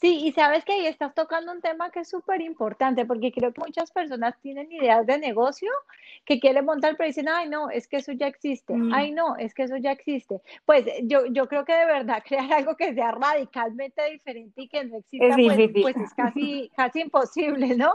Sí, 0.01 0.27
y 0.27 0.33
sabes 0.33 0.65
que 0.65 0.73
ahí 0.73 0.87
estás 0.87 1.15
tocando 1.15 1.53
un 1.53 1.61
tema 1.61 1.91
que 1.91 2.01
es 2.01 2.09
súper 2.09 2.41
importante, 2.41 3.05
porque 3.05 3.33
creo 3.33 3.53
que 3.53 3.61
muchas 3.61 3.91
personas 3.91 4.35
tienen 4.41 4.73
ideas 4.73 5.07
de 5.07 5.19
negocio 5.19 5.71
que 6.25 6.41
quieren 6.41 6.65
montar, 6.65 6.97
pero 6.97 7.07
dicen, 7.07 7.29
ay, 7.29 7.49
no, 7.49 7.71
es 7.71 7.87
que 7.87 7.99
eso 7.99 8.13
ya 8.13 8.27
existe, 8.27 8.75
mm. 8.75 8.95
ay, 8.95 9.13
no, 9.13 9.37
es 9.37 9.53
que 9.53 9.65
eso 9.65 9.77
ya 9.77 9.93
existe. 9.93 10.41
Pues 10.65 10.87
yo, 11.03 11.27
yo 11.27 11.49
creo 11.49 11.65
que 11.65 11.75
de 11.75 11.85
verdad 11.85 12.23
crear 12.27 12.53
algo 12.53 12.77
que 12.77 12.95
sea 12.95 13.13
radicalmente 13.13 14.11
diferente 14.11 14.63
y 14.63 14.69
que 14.69 14.85
no 14.85 14.99
exista, 14.99 15.37
pues, 15.37 15.71
pues, 15.83 15.97
es 15.97 16.15
casi, 16.17 16.71
casi 16.75 17.01
imposible, 17.01 17.77
¿no? 17.77 17.95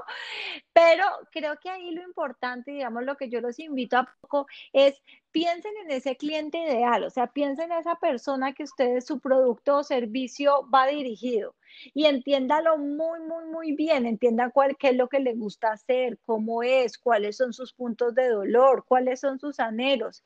Pero 0.74 1.06
creo 1.32 1.58
que 1.60 1.70
ahí 1.70 1.92
lo 1.92 2.04
importante, 2.04 2.72
digamos, 2.72 3.04
lo 3.04 3.18
que 3.18 3.30
yo 3.30 3.42
los 3.42 3.58
invito 3.60 3.98
a 3.98 4.16
poco 4.22 4.46
es 4.74 5.02
piensen 5.32 5.74
en 5.84 5.92
ese 5.92 6.16
cliente 6.16 6.58
ideal, 6.60 7.04
o 7.04 7.10
sea, 7.10 7.28
piensen 7.28 7.72
en 7.72 7.80
esa 7.80 7.96
persona 7.96 8.54
que 8.54 8.64
ustedes, 8.64 9.06
su 9.06 9.20
producto 9.20 9.78
o 9.78 9.84
servicio 9.84 10.70
va 10.74 10.88
dirigido 10.88 11.56
y 11.94 12.06
entiéndalo 12.06 12.78
muy, 12.78 13.20
muy, 13.22 13.46
muy 13.46 13.72
bien, 13.74 14.06
entienda 14.06 14.50
cuál, 14.52 14.78
qué 14.78 14.90
es 14.90 14.96
lo 14.96 15.08
que 15.08 15.20
le 15.20 15.34
gusta 15.34 15.72
hacer, 15.72 16.18
cómo 16.26 16.64
es, 16.64 16.98
cuáles 16.98 17.38
son 17.38 17.54
sus 17.54 17.74
puntos 17.74 18.16
de 18.16 18.30
dolor, 18.30 18.86
cuáles 18.88 19.20
son 19.20 19.40
sus 19.40 19.60
anhelos. 19.60 20.24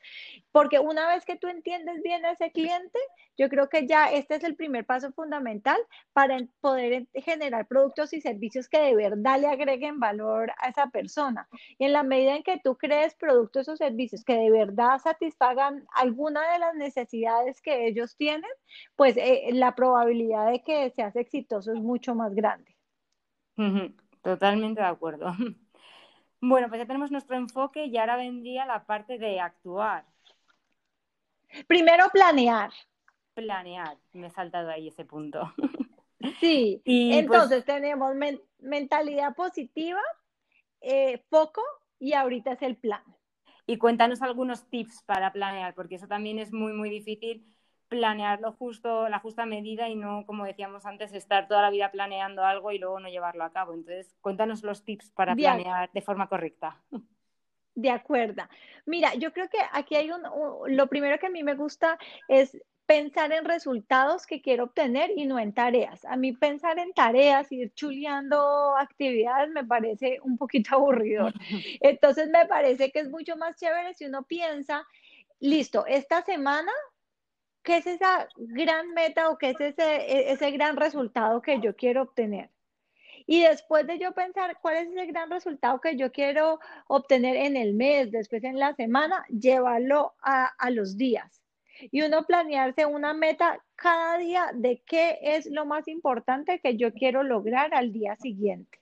Porque 0.52 0.78
una 0.78 1.08
vez 1.08 1.24
que 1.24 1.36
tú 1.36 1.48
entiendes 1.48 2.02
bien 2.02 2.24
a 2.24 2.32
ese 2.32 2.50
cliente, 2.50 2.98
yo 3.36 3.48
creo 3.48 3.68
que 3.68 3.86
ya 3.86 4.12
este 4.12 4.34
es 4.34 4.44
el 4.44 4.54
primer 4.54 4.84
paso 4.84 5.12
fundamental 5.12 5.78
para 6.12 6.38
poder 6.60 7.06
generar 7.14 7.66
productos 7.66 8.12
y 8.12 8.20
servicios 8.20 8.68
que 8.68 8.80
de 8.80 8.94
verdad 8.94 9.40
le 9.40 9.46
agreguen 9.46 9.98
valor 9.98 10.52
a 10.58 10.68
esa 10.68 10.88
persona. 10.88 11.48
Y 11.78 11.86
en 11.86 11.92
la 11.92 12.02
medida 12.02 12.36
en 12.36 12.42
que 12.42 12.60
tú 12.62 12.76
crees 12.76 13.14
productos 13.14 13.68
o 13.68 13.76
servicios 13.76 14.24
que 14.24 14.34
de 14.34 14.50
verdad 14.50 14.98
satisfagan 14.98 15.86
alguna 15.94 16.52
de 16.52 16.58
las 16.58 16.74
necesidades 16.74 17.62
que 17.62 17.86
ellos 17.86 18.16
tienen, 18.16 18.50
pues 18.96 19.16
eh, 19.16 19.48
la 19.52 19.74
probabilidad 19.74 20.50
de 20.50 20.62
que 20.62 20.90
seas 20.90 21.16
exitoso 21.16 21.39
es 21.72 21.80
mucho 21.80 22.14
más 22.14 22.34
grande. 22.34 22.76
Totalmente 24.22 24.80
de 24.80 24.86
acuerdo. 24.86 25.32
Bueno, 26.42 26.70
pues 26.70 26.78
ya 26.78 26.86
tenemos 26.86 27.10
nuestro 27.10 27.36
enfoque 27.36 27.84
y 27.84 27.98
ahora 27.98 28.16
vendría 28.16 28.64
la 28.64 28.86
parte 28.86 29.18
de 29.18 29.40
actuar. 29.40 30.06
Primero 31.66 32.08
planear. 32.10 32.70
Planear, 33.34 33.98
me 34.14 34.28
he 34.28 34.30
saltado 34.30 34.70
ahí 34.70 34.88
ese 34.88 35.04
punto. 35.04 35.52
Sí, 36.38 36.82
y 36.84 37.12
pues 37.12 37.18
entonces 37.18 37.64
tenemos 37.64 38.14
mentalidad 38.58 39.34
positiva, 39.34 40.02
eh, 40.82 41.24
foco 41.30 41.62
y 41.98 42.12
ahorita 42.12 42.52
es 42.52 42.62
el 42.62 42.76
plan. 42.76 43.02
Y 43.66 43.78
cuéntanos 43.78 44.20
algunos 44.20 44.68
tips 44.68 45.02
para 45.04 45.32
planear, 45.32 45.74
porque 45.74 45.94
eso 45.94 46.06
también 46.08 46.38
es 46.38 46.52
muy, 46.52 46.74
muy 46.74 46.90
difícil 46.90 47.46
planearlo 47.90 48.52
justo, 48.52 49.08
la 49.08 49.18
justa 49.18 49.44
medida 49.44 49.88
y 49.88 49.96
no, 49.96 50.24
como 50.24 50.46
decíamos 50.46 50.86
antes, 50.86 51.12
estar 51.12 51.48
toda 51.48 51.60
la 51.60 51.70
vida 51.70 51.90
planeando 51.90 52.44
algo 52.44 52.72
y 52.72 52.78
luego 52.78 53.00
no 53.00 53.08
llevarlo 53.08 53.44
a 53.44 53.50
cabo. 53.50 53.74
Entonces, 53.74 54.16
cuéntanos 54.22 54.62
los 54.62 54.84
tips 54.84 55.10
para 55.10 55.34
planear 55.34 55.90
de 55.92 56.00
forma 56.00 56.28
correcta. 56.28 56.80
De 57.74 57.90
acuerdo. 57.90 58.44
Mira, 58.86 59.14
yo 59.14 59.32
creo 59.32 59.48
que 59.48 59.58
aquí 59.72 59.96
hay 59.96 60.10
un, 60.10 60.22
lo 60.74 60.86
primero 60.86 61.18
que 61.18 61.26
a 61.26 61.30
mí 61.30 61.42
me 61.42 61.54
gusta 61.54 61.98
es 62.28 62.56
pensar 62.86 63.32
en 63.32 63.44
resultados 63.44 64.26
que 64.26 64.40
quiero 64.40 64.64
obtener 64.64 65.10
y 65.16 65.26
no 65.26 65.38
en 65.38 65.52
tareas. 65.52 66.04
A 66.04 66.16
mí 66.16 66.32
pensar 66.32 66.78
en 66.78 66.92
tareas, 66.92 67.50
ir 67.50 67.72
chuleando 67.74 68.76
actividades 68.76 69.50
me 69.50 69.64
parece 69.64 70.18
un 70.22 70.38
poquito 70.38 70.74
aburrido. 70.76 71.28
Entonces 71.80 72.30
me 72.30 72.46
parece 72.46 72.92
que 72.92 73.00
es 73.00 73.10
mucho 73.10 73.36
más 73.36 73.56
chévere 73.56 73.94
si 73.94 74.06
uno 74.06 74.22
piensa, 74.22 74.86
listo, 75.40 75.86
esta 75.86 76.22
semana 76.22 76.72
¿qué 77.62 77.78
es 77.78 77.86
esa 77.86 78.28
gran 78.36 78.90
meta 78.94 79.30
o 79.30 79.38
qué 79.38 79.50
es 79.50 79.60
ese, 79.60 79.96
e, 79.96 80.32
ese 80.32 80.50
gran 80.50 80.76
resultado 80.76 81.42
que 81.42 81.60
yo 81.60 81.76
quiero 81.76 82.02
obtener? 82.02 82.50
Y 83.26 83.42
después 83.42 83.86
de 83.86 83.98
yo 83.98 84.12
pensar 84.12 84.58
cuál 84.60 84.76
es 84.78 84.88
ese 84.88 85.06
gran 85.06 85.30
resultado 85.30 85.80
que 85.80 85.96
yo 85.96 86.10
quiero 86.10 86.58
obtener 86.88 87.36
en 87.36 87.56
el 87.56 87.74
mes, 87.74 88.10
después 88.10 88.42
en 88.44 88.58
la 88.58 88.74
semana, 88.74 89.24
llevarlo 89.28 90.14
a, 90.22 90.46
a 90.46 90.70
los 90.70 90.96
días. 90.96 91.40
Y 91.92 92.02
uno 92.02 92.24
planearse 92.26 92.86
una 92.86 93.14
meta 93.14 93.62
cada 93.76 94.18
día 94.18 94.50
de 94.54 94.82
qué 94.84 95.18
es 95.22 95.46
lo 95.46 95.64
más 95.64 95.88
importante 95.88 96.60
que 96.60 96.76
yo 96.76 96.92
quiero 96.92 97.22
lograr 97.22 97.72
al 97.74 97.92
día 97.92 98.16
siguiente. 98.16 98.79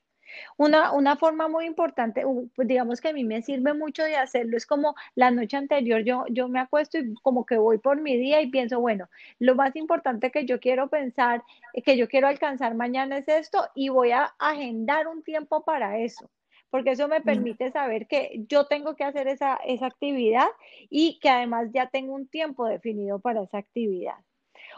Una, 0.57 0.93
una 0.93 1.17
forma 1.17 1.49
muy 1.49 1.67
importante, 1.67 2.25
pues 2.55 2.69
digamos 2.69 3.01
que 3.01 3.09
a 3.09 3.13
mí 3.13 3.25
me 3.25 3.43
sirve 3.43 3.75
mucho 3.75 4.03
de 4.05 4.17
hacerlo, 4.17 4.57
es 4.57 4.67
como 4.67 4.95
la 5.15 5.31
noche 5.31 5.57
anterior 5.57 6.03
yo, 6.03 6.25
yo 6.31 6.49
me 6.49 6.61
acuesto 6.61 6.99
y 6.99 7.15
como 7.23 7.47
que 7.47 7.59
voy 7.59 7.79
por 7.79 8.01
mi 8.01 8.17
día 8.17 8.41
y 8.41 8.49
pienso, 8.49 8.81
bueno, 8.81 9.09
lo 9.39 9.55
más 9.55 9.77
importante 9.77 10.31
que 10.31 10.45
yo 10.45 10.61
quiero 10.61 10.89
pensar, 10.89 11.43
eh, 11.75 11.83
que 11.83 11.97
yo 11.97 12.09
quiero 12.09 12.29
alcanzar 12.29 12.75
mañana 12.75 13.19
es 13.19 13.29
esto 13.29 13.69
y 13.75 13.89
voy 13.89 14.13
a 14.13 14.35
agendar 14.39 15.09
un 15.09 15.23
tiempo 15.23 15.65
para 15.65 15.99
eso 15.99 16.31
porque 16.71 16.91
eso 16.91 17.09
me 17.09 17.23
permite 17.23 17.71
saber 17.71 18.07
que 18.07 18.45
yo 18.49 18.67
tengo 18.67 18.95
que 18.95 19.05
hacer 19.05 19.27
esa, 19.27 19.57
esa 19.65 19.87
actividad 19.87 20.49
y 20.91 21.19
que 21.19 21.31
además 21.31 21.69
ya 21.73 21.89
tengo 21.89 22.15
un 22.15 22.29
tiempo 22.29 22.67
definido 22.67 23.21
para 23.21 23.43
esa 23.43 23.57
actividad. 23.57 24.17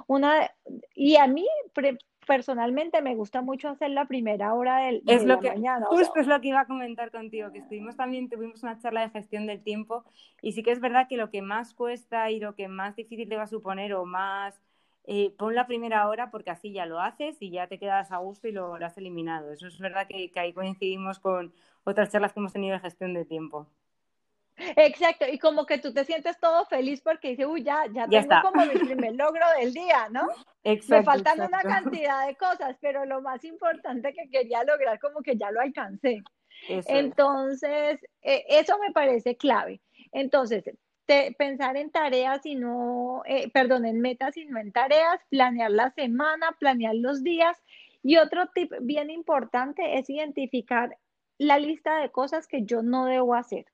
Una, 0.07 0.51
y 0.95 1.17
a 1.17 1.27
mí 1.27 1.47
personalmente 2.31 3.03
me 3.03 3.17
gusta 3.17 3.43
mucho 3.43 3.69
hacer 3.69 3.91
la 3.91 4.05
primera 4.05 4.55
hora 4.55 4.79
del, 4.85 5.03
es 5.09 5.25
lo 5.25 5.41
que, 5.41 5.49
mañana. 5.49 5.87
Justo 5.87 6.21
es 6.21 6.29
lo 6.29 6.41
que 6.41 6.47
iba 6.47 6.61
a 6.61 6.65
comentar 6.65 7.11
contigo, 7.11 7.51
que 7.51 7.59
estuvimos 7.59 7.97
también, 7.97 8.29
tuvimos 8.29 8.63
una 8.63 8.79
charla 8.79 9.01
de 9.01 9.11
gestión 9.11 9.49
del 9.49 9.65
tiempo 9.65 10.05
y 10.41 10.53
sí 10.53 10.63
que 10.63 10.71
es 10.71 10.79
verdad 10.79 11.09
que 11.09 11.17
lo 11.17 11.29
que 11.29 11.43
más 11.43 11.75
cuesta 11.75 12.31
y 12.31 12.39
lo 12.39 12.55
que 12.55 12.69
más 12.69 12.95
difícil 12.95 13.29
te 13.29 13.35
va 13.35 13.43
a 13.43 13.47
suponer 13.49 13.95
o 13.95 14.05
más, 14.05 14.63
eh, 15.07 15.35
pon 15.39 15.57
la 15.57 15.67
primera 15.67 16.07
hora 16.07 16.31
porque 16.31 16.51
así 16.51 16.71
ya 16.71 16.87
lo 16.87 17.01
haces 17.01 17.37
y 17.41 17.51
ya 17.51 17.67
te 17.67 17.81
quedas 17.81 18.13
a 18.13 18.19
gusto 18.19 18.47
y 18.47 18.53
lo, 18.53 18.77
has 18.77 18.97
eliminado. 18.97 19.53
Eso 19.53 19.67
es 19.67 19.81
verdad 19.81 20.07
que, 20.07 20.31
que 20.31 20.39
ahí 20.39 20.53
coincidimos 20.53 21.19
con 21.19 21.53
otras 21.83 22.13
charlas 22.13 22.33
que 22.33 22.39
hemos 22.39 22.53
tenido 22.53 22.75
de 22.75 22.81
gestión 22.81 23.13
de 23.13 23.25
tiempo. 23.25 23.67
Exacto, 24.77 25.27
y 25.31 25.39
como 25.39 25.67
que 25.67 25.79
tú 25.79 25.93
te 25.93 26.05
sientes 26.05 26.39
todo 26.39 26.65
feliz 26.67 27.01
porque 27.01 27.31
dices, 27.31 27.47
uy, 27.47 27.63
ya, 27.63 27.85
ya, 27.93 28.07
tengo 28.09 28.35
como 28.43 28.65
mi 28.67 28.75
primer 28.95 29.15
logro 29.15 29.45
del 29.59 29.73
día, 29.73 30.09
¿no? 30.11 30.29
Exacto, 30.65 30.97
Me 30.97 31.05
faltan 31.05 31.41
una 31.41 31.63
cantidad 31.63 32.27
de 32.27 32.37
cosas, 32.37 32.77
pero 32.81 33.05
lo 33.05 33.23
más 33.23 33.45
importante 33.45 34.13
que 34.13 34.29
quería 34.31 34.65
lograr, 34.65 34.99
como 34.99 35.21
que 35.21 35.37
ya 35.37 35.51
lo 35.51 35.61
alcancé. 35.61 36.23
Entonces, 36.69 38.01
e, 38.23 38.45
eso 38.49 38.79
me 38.79 38.93
parece 38.93 39.37
clave. 39.37 39.81
Entonces, 40.13 40.65
pensar 41.39 41.77
en 41.77 41.91
tareas 41.91 42.45
y 42.45 42.55
no, 42.55 43.23
eh, 43.27 43.51
perdón, 43.51 43.85
en 43.85 44.01
metas 44.01 44.37
y 44.37 44.45
no 44.45 44.59
en 44.59 44.73
tareas, 44.73 45.21
planear 45.29 45.71
la 45.71 45.91
semana, 45.91 46.57
planear 46.59 46.95
los 46.95 47.23
días. 47.23 47.57
Y 48.03 48.17
otro 48.17 48.49
tip 48.55 48.73
bien 48.81 49.11
importante 49.11 49.99
es 49.99 50.09
identificar 50.09 50.97
la 51.39 51.59
lista 51.59 51.99
de 51.99 52.11
cosas 52.11 52.47
que 52.47 52.65
yo 52.65 52.83
no 52.83 53.07
debo 53.07 53.35
hacer. 53.35 53.67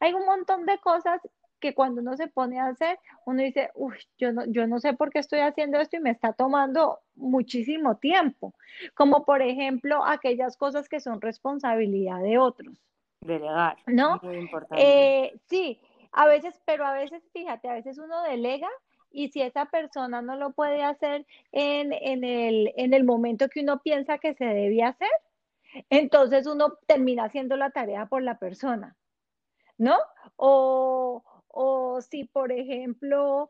Hay 0.00 0.14
un 0.14 0.24
montón 0.24 0.66
de 0.66 0.78
cosas 0.78 1.20
que 1.60 1.74
cuando 1.74 2.00
uno 2.00 2.16
se 2.16 2.28
pone 2.28 2.60
a 2.60 2.66
hacer, 2.66 2.98
uno 3.24 3.42
dice, 3.42 3.70
uy, 3.74 3.96
yo 4.18 4.32
no, 4.32 4.44
yo 4.46 4.66
no 4.66 4.78
sé 4.78 4.92
por 4.92 5.10
qué 5.10 5.18
estoy 5.18 5.40
haciendo 5.40 5.78
esto 5.80 5.96
y 5.96 6.00
me 6.00 6.10
está 6.10 6.32
tomando 6.32 7.00
muchísimo 7.14 7.96
tiempo. 7.96 8.54
Como 8.94 9.24
por 9.24 9.42
ejemplo, 9.42 10.04
aquellas 10.04 10.56
cosas 10.56 10.88
que 10.88 11.00
son 11.00 11.20
responsabilidad 11.20 12.22
de 12.22 12.38
otros. 12.38 12.76
Delegar. 13.20 13.76
¿No? 13.86 14.20
Muy 14.22 14.36
importante. 14.36 14.82
Eh, 14.82 15.40
sí, 15.48 15.80
a 16.12 16.26
veces, 16.26 16.60
pero 16.64 16.86
a 16.86 16.92
veces, 16.92 17.22
fíjate, 17.32 17.68
a 17.68 17.74
veces 17.74 17.98
uno 17.98 18.22
delega 18.22 18.68
y 19.10 19.28
si 19.28 19.40
esa 19.40 19.66
persona 19.66 20.20
no 20.20 20.36
lo 20.36 20.50
puede 20.52 20.82
hacer 20.82 21.26
en, 21.52 21.92
en, 21.92 22.22
el, 22.24 22.72
en 22.76 22.92
el 22.92 23.04
momento 23.04 23.48
que 23.48 23.60
uno 23.60 23.80
piensa 23.80 24.18
que 24.18 24.34
se 24.34 24.44
debe 24.44 24.82
hacer, 24.82 25.10
entonces 25.90 26.46
uno 26.46 26.74
termina 26.86 27.24
haciendo 27.24 27.56
la 27.56 27.70
tarea 27.70 28.06
por 28.06 28.22
la 28.22 28.38
persona, 28.38 28.96
¿no? 29.78 29.96
O, 30.36 31.22
o 31.48 32.00
si, 32.00 32.24
por 32.24 32.52
ejemplo, 32.52 33.48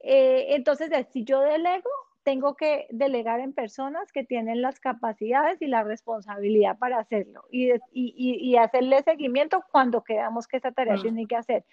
eh, 0.00 0.54
entonces 0.54 0.90
si 1.12 1.24
yo 1.24 1.40
delego, 1.40 1.90
tengo 2.22 2.54
que 2.54 2.86
delegar 2.90 3.40
en 3.40 3.52
personas 3.52 4.12
que 4.12 4.24
tienen 4.24 4.62
las 4.62 4.78
capacidades 4.78 5.60
y 5.62 5.66
la 5.66 5.82
responsabilidad 5.82 6.78
para 6.78 6.98
hacerlo 6.98 7.44
y, 7.50 7.70
y, 7.92 8.50
y 8.50 8.56
hacerle 8.56 9.02
seguimiento 9.02 9.64
cuando 9.72 10.04
quedamos 10.04 10.46
que 10.46 10.58
esa 10.58 10.72
tarea 10.72 10.96
mm. 10.96 11.02
tiene 11.02 11.26
que 11.26 11.36
hacer, 11.36 11.64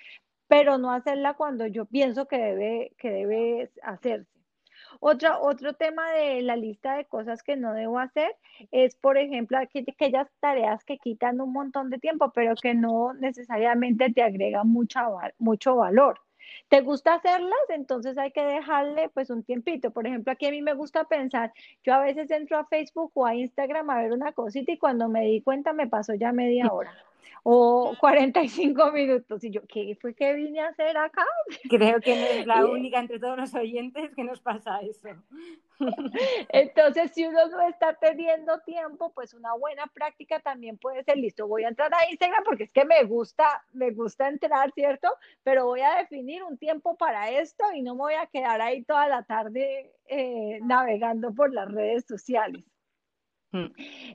pero 0.47 0.77
no 0.77 0.91
hacerla 0.91 1.33
cuando 1.33 1.67
yo 1.67 1.85
pienso 1.85 2.27
que 2.27 2.37
debe, 2.37 2.93
que 2.97 3.11
debe 3.11 3.71
hacerse. 3.83 4.36
Otro, 4.99 5.41
otro 5.41 5.73
tema 5.73 6.11
de 6.11 6.41
la 6.41 6.55
lista 6.55 6.95
de 6.95 7.05
cosas 7.05 7.43
que 7.43 7.55
no 7.55 7.73
debo 7.73 7.99
hacer 7.99 8.35
es, 8.71 8.95
por 8.95 9.17
ejemplo, 9.17 9.57
aquellas 9.57 10.27
tareas 10.39 10.83
que 10.83 10.97
quitan 10.97 11.41
un 11.41 11.53
montón 11.53 11.89
de 11.89 11.99
tiempo, 11.99 12.31
pero 12.33 12.55
que 12.55 12.73
no 12.73 13.13
necesariamente 13.13 14.11
te 14.11 14.23
agregan 14.23 14.67
mucha, 14.67 15.07
mucho 15.37 15.75
valor. 15.75 16.19
¿Te 16.69 16.81
gusta 16.81 17.15
hacerlas? 17.15 17.59
Entonces 17.69 18.17
hay 18.17 18.31
que 18.31 18.43
dejarle 18.43 19.09
pues 19.09 19.29
un 19.29 19.43
tiempito. 19.43 19.91
Por 19.91 20.07
ejemplo, 20.07 20.31
aquí 20.31 20.47
a 20.47 20.51
mí 20.51 20.61
me 20.61 20.73
gusta 20.73 21.03
pensar, 21.05 21.53
yo 21.83 21.93
a 21.93 21.99
veces 21.99 22.31
entro 22.31 22.57
a 22.57 22.65
Facebook 22.65 23.11
o 23.13 23.25
a 23.25 23.35
Instagram 23.35 23.89
a 23.89 24.01
ver 24.01 24.11
una 24.11 24.31
cosita 24.31 24.71
y 24.71 24.77
cuando 24.77 25.07
me 25.09 25.25
di 25.25 25.41
cuenta 25.41 25.73
me 25.73 25.87
pasó 25.87 26.13
ya 26.13 26.31
media 26.31 26.71
hora 26.71 26.93
o 27.43 27.95
45 27.99 28.91
minutos. 28.91 29.43
Y 29.43 29.51
yo, 29.51 29.61
¿qué 29.67 29.97
fue 30.01 30.13
que 30.13 30.33
vine 30.33 30.59
a 30.61 30.67
hacer 30.67 30.97
acá? 30.97 31.25
Creo 31.69 31.99
que 32.01 32.15
no 32.15 32.25
es 32.25 32.45
la 32.45 32.65
única 32.65 32.99
entre 32.99 33.19
todos 33.19 33.37
los 33.37 33.53
oyentes 33.53 34.11
que 34.15 34.23
nos 34.23 34.41
pasa 34.41 34.79
eso. 34.79 35.09
Entonces, 36.49 37.11
si 37.13 37.25
uno 37.25 37.47
no 37.47 37.61
está 37.67 37.93
teniendo 37.93 38.59
tiempo, 38.61 39.11
pues 39.13 39.33
una 39.33 39.53
buena 39.53 39.87
práctica 39.87 40.39
también 40.39 40.77
puede 40.77 41.03
ser, 41.03 41.17
listo, 41.17 41.47
voy 41.47 41.63
a 41.63 41.69
entrar 41.69 41.93
a 41.93 42.09
Instagram 42.09 42.43
porque 42.43 42.63
es 42.63 42.73
que 42.73 42.85
me 42.85 43.03
gusta, 43.03 43.63
me 43.73 43.91
gusta 43.91 44.27
entrar, 44.27 44.71
¿cierto? 44.73 45.09
Pero 45.43 45.65
voy 45.65 45.81
a 45.81 45.95
definir 45.95 46.43
un 46.43 46.57
tiempo 46.57 46.97
para 46.97 47.29
esto 47.29 47.63
y 47.73 47.81
no 47.81 47.95
me 47.95 47.99
voy 47.99 48.13
a 48.15 48.27
quedar 48.27 48.61
ahí 48.61 48.83
toda 48.83 49.07
la 49.07 49.23
tarde 49.23 49.93
eh, 50.07 50.59
navegando 50.63 51.33
por 51.33 51.53
las 51.53 51.71
redes 51.71 52.05
sociales. 52.05 52.63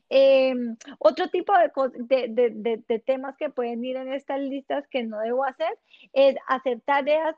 Em, 0.09 0.77
otro 0.99 1.29
tipo 1.29 1.53
de, 1.55 3.03
temas 3.05 3.37
que 3.37 3.51
pueden 3.51 3.85
ir 3.85 3.97
en 3.97 4.13
estas 4.13 4.41
listas 4.41 4.87
que 4.89 5.03
no 5.05 5.19
debo 5.21 5.45
hacer 5.45 5.79
es 6.13 6.37
hacer 6.47 6.81
tareas 6.83 7.37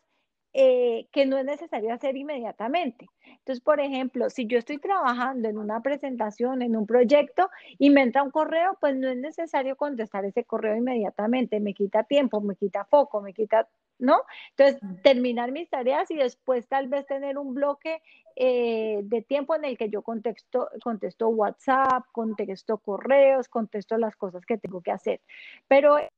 eh, 0.56 1.08
que 1.10 1.26
no 1.26 1.36
es 1.36 1.44
necesario 1.44 1.92
hacer 1.92 2.16
inmediatamente. 2.16 3.08
Entonces, 3.38 3.60
por 3.60 3.80
ejemplo, 3.80 4.30
si 4.30 4.46
yo 4.46 4.56
estoy 4.56 4.78
trabajando 4.78 5.48
en 5.48 5.58
una 5.58 5.82
presentación, 5.82 6.62
en 6.62 6.76
un 6.76 6.86
proyecto 6.86 7.50
y 7.76 7.90
me 7.90 8.02
entra 8.02 8.22
un 8.22 8.30
correo, 8.30 8.78
pues 8.80 8.94
no 8.96 9.08
es 9.08 9.16
necesario 9.16 9.74
contestar 9.76 10.24
ese 10.24 10.44
correo 10.44 10.76
inmediatamente. 10.76 11.58
Me 11.58 11.74
quita 11.74 12.04
tiempo, 12.04 12.40
me 12.40 12.54
quita 12.54 12.84
foco, 12.84 13.20
me 13.20 13.34
quita 13.34 13.68
¿no? 13.98 14.22
Entonces, 14.56 14.80
terminar 15.02 15.52
mis 15.52 15.68
tareas 15.70 16.10
y 16.10 16.16
después 16.16 16.66
tal 16.68 16.88
vez 16.88 17.06
tener 17.06 17.38
un 17.38 17.54
bloque 17.54 18.02
eh, 18.36 19.00
de 19.04 19.22
tiempo 19.22 19.54
en 19.54 19.64
el 19.64 19.78
que 19.78 19.88
yo 19.88 20.02
contesto, 20.02 20.68
contesto 20.82 21.28
WhatsApp, 21.28 22.04
contesto 22.12 22.78
correos, 22.78 23.48
contesto 23.48 23.96
las 23.96 24.16
cosas 24.16 24.44
que 24.44 24.58
tengo 24.58 24.80
que 24.82 24.90
hacer. 24.90 25.20
Pero 25.68 25.98
es 25.98 26.08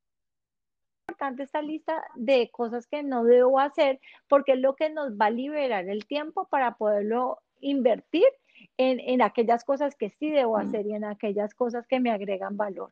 importante 1.08 1.42
esta 1.42 1.62
lista 1.62 2.02
de 2.14 2.50
cosas 2.50 2.86
que 2.86 3.02
no 3.02 3.24
debo 3.24 3.60
hacer 3.60 4.00
porque 4.28 4.52
es 4.52 4.60
lo 4.60 4.74
que 4.76 4.90
nos 4.90 5.12
va 5.12 5.26
a 5.26 5.30
liberar 5.30 5.88
el 5.88 6.06
tiempo 6.06 6.46
para 6.48 6.76
poderlo 6.76 7.38
invertir 7.60 8.26
en, 8.78 9.00
en 9.00 9.22
aquellas 9.22 9.64
cosas 9.64 9.94
que 9.94 10.10
sí 10.10 10.30
debo 10.30 10.56
hacer 10.56 10.86
y 10.86 10.94
en 10.94 11.04
aquellas 11.04 11.54
cosas 11.54 11.86
que 11.86 12.00
me 12.00 12.10
agregan 12.10 12.56
valor. 12.56 12.90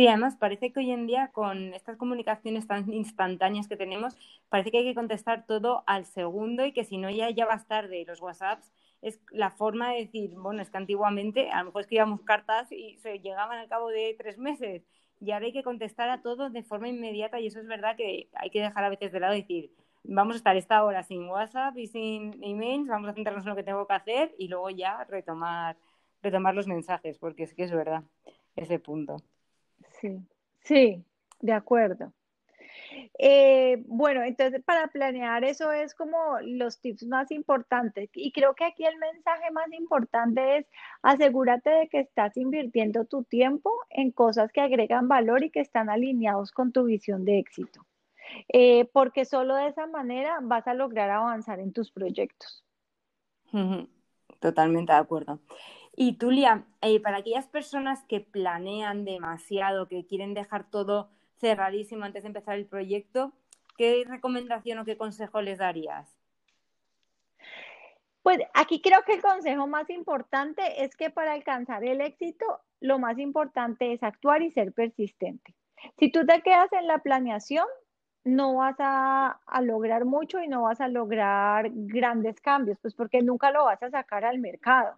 Sí, 0.00 0.06
además 0.08 0.34
parece 0.34 0.72
que 0.72 0.80
hoy 0.80 0.92
en 0.92 1.06
día 1.06 1.28
con 1.30 1.74
estas 1.74 1.98
comunicaciones 1.98 2.66
tan 2.66 2.90
instantáneas 2.90 3.68
que 3.68 3.76
tenemos, 3.76 4.16
parece 4.48 4.70
que 4.70 4.78
hay 4.78 4.84
que 4.84 4.94
contestar 4.94 5.44
todo 5.44 5.84
al 5.86 6.06
segundo 6.06 6.64
y 6.64 6.72
que 6.72 6.84
si 6.84 6.96
no 6.96 7.10
ya, 7.10 7.28
ya 7.28 7.44
vas 7.44 7.66
tarde. 7.66 8.06
Los 8.06 8.22
WhatsApps 8.22 8.72
es 9.02 9.20
la 9.30 9.50
forma 9.50 9.92
de 9.92 9.98
decir, 10.06 10.30
bueno, 10.36 10.62
es 10.62 10.70
que 10.70 10.78
antiguamente 10.78 11.50
a 11.50 11.58
lo 11.58 11.66
mejor 11.66 11.82
escribíamos 11.82 12.22
cartas 12.22 12.72
y 12.72 12.96
se 12.96 13.18
llegaban 13.18 13.58
al 13.58 13.68
cabo 13.68 13.88
de 13.90 14.16
tres 14.18 14.38
meses 14.38 14.86
y 15.20 15.32
ahora 15.32 15.44
hay 15.44 15.52
que 15.52 15.62
contestar 15.62 16.08
a 16.08 16.22
todo 16.22 16.48
de 16.48 16.62
forma 16.62 16.88
inmediata 16.88 17.38
y 17.38 17.48
eso 17.48 17.60
es 17.60 17.66
verdad 17.66 17.94
que 17.94 18.30
hay 18.32 18.48
que 18.48 18.62
dejar 18.62 18.84
a 18.84 18.88
veces 18.88 19.12
de 19.12 19.20
lado 19.20 19.34
y 19.34 19.42
decir, 19.42 19.70
vamos 20.02 20.36
a 20.36 20.38
estar 20.38 20.56
esta 20.56 20.82
hora 20.82 21.02
sin 21.02 21.28
WhatsApp 21.28 21.76
y 21.76 21.88
sin 21.88 22.42
emails, 22.42 22.88
vamos 22.88 23.10
a 23.10 23.12
centrarnos 23.12 23.44
en 23.44 23.50
lo 23.50 23.56
que 23.56 23.64
tengo 23.64 23.86
que 23.86 23.92
hacer 23.92 24.34
y 24.38 24.48
luego 24.48 24.70
ya 24.70 25.04
retomar, 25.04 25.76
retomar 26.22 26.54
los 26.54 26.66
mensajes, 26.66 27.18
porque 27.18 27.42
es 27.42 27.52
que 27.52 27.64
es 27.64 27.70
verdad 27.70 28.02
ese 28.56 28.78
punto. 28.78 29.18
Sí, 30.00 30.18
sí, 30.62 31.04
de 31.40 31.52
acuerdo. 31.52 32.12
Eh, 33.18 33.82
bueno, 33.86 34.22
entonces 34.22 34.62
para 34.64 34.88
planear 34.88 35.44
eso 35.44 35.70
es 35.72 35.94
como 35.94 36.40
los 36.42 36.80
tips 36.80 37.06
más 37.06 37.30
importantes 37.30 38.08
y 38.14 38.32
creo 38.32 38.54
que 38.54 38.64
aquí 38.64 38.84
el 38.84 38.96
mensaje 38.96 39.50
más 39.52 39.72
importante 39.72 40.58
es 40.58 40.66
asegúrate 41.02 41.70
de 41.70 41.88
que 41.88 42.00
estás 42.00 42.36
invirtiendo 42.36 43.04
tu 43.04 43.24
tiempo 43.24 43.72
en 43.90 44.10
cosas 44.10 44.50
que 44.52 44.60
agregan 44.60 45.08
valor 45.08 45.44
y 45.44 45.50
que 45.50 45.60
están 45.60 45.90
alineados 45.90 46.52
con 46.52 46.72
tu 46.72 46.84
visión 46.84 47.24
de 47.24 47.38
éxito, 47.38 47.86
eh, 48.48 48.86
porque 48.92 49.24
solo 49.24 49.54
de 49.54 49.68
esa 49.68 49.86
manera 49.86 50.38
vas 50.42 50.66
a 50.66 50.74
lograr 50.74 51.10
avanzar 51.10 51.60
en 51.60 51.72
tus 51.72 51.92
proyectos. 51.92 52.64
Totalmente 54.40 54.92
de 54.92 54.98
acuerdo. 54.98 55.40
Y 56.02 56.14
Tulia, 56.14 56.64
eh, 56.80 56.98
para 56.98 57.18
aquellas 57.18 57.46
personas 57.46 58.02
que 58.04 58.20
planean 58.20 59.04
demasiado, 59.04 59.86
que 59.86 60.06
quieren 60.06 60.32
dejar 60.32 60.64
todo 60.64 61.10
cerradísimo 61.36 62.06
antes 62.06 62.22
de 62.22 62.28
empezar 62.28 62.56
el 62.56 62.64
proyecto, 62.64 63.34
¿qué 63.76 64.02
recomendación 64.08 64.78
o 64.78 64.86
qué 64.86 64.96
consejo 64.96 65.42
les 65.42 65.58
darías? 65.58 66.08
Pues 68.22 68.38
aquí 68.54 68.80
creo 68.80 69.02
que 69.02 69.12
el 69.12 69.20
consejo 69.20 69.66
más 69.66 69.90
importante 69.90 70.82
es 70.84 70.96
que 70.96 71.10
para 71.10 71.34
alcanzar 71.34 71.84
el 71.84 72.00
éxito, 72.00 72.46
lo 72.80 72.98
más 72.98 73.18
importante 73.18 73.92
es 73.92 74.02
actuar 74.02 74.40
y 74.40 74.52
ser 74.52 74.72
persistente. 74.72 75.54
Si 75.98 76.10
tú 76.10 76.24
te 76.24 76.40
quedas 76.40 76.72
en 76.72 76.86
la 76.86 77.00
planeación, 77.00 77.66
no 78.24 78.54
vas 78.54 78.76
a, 78.78 79.38
a, 79.44 79.60
lograr 79.60 80.06
mucho 80.06 80.40
y 80.40 80.48
no 80.48 80.62
vas 80.62 80.80
a 80.80 80.88
lograr 80.88 81.68
grandes 81.70 82.40
cambios, 82.40 82.78
pues 82.80 82.94
porque 82.94 83.20
nunca 83.20 83.50
lo 83.50 83.66
vas 83.66 83.82
a 83.82 83.90
sacar 83.90 84.24
al 84.24 84.38
mercado. 84.38 84.96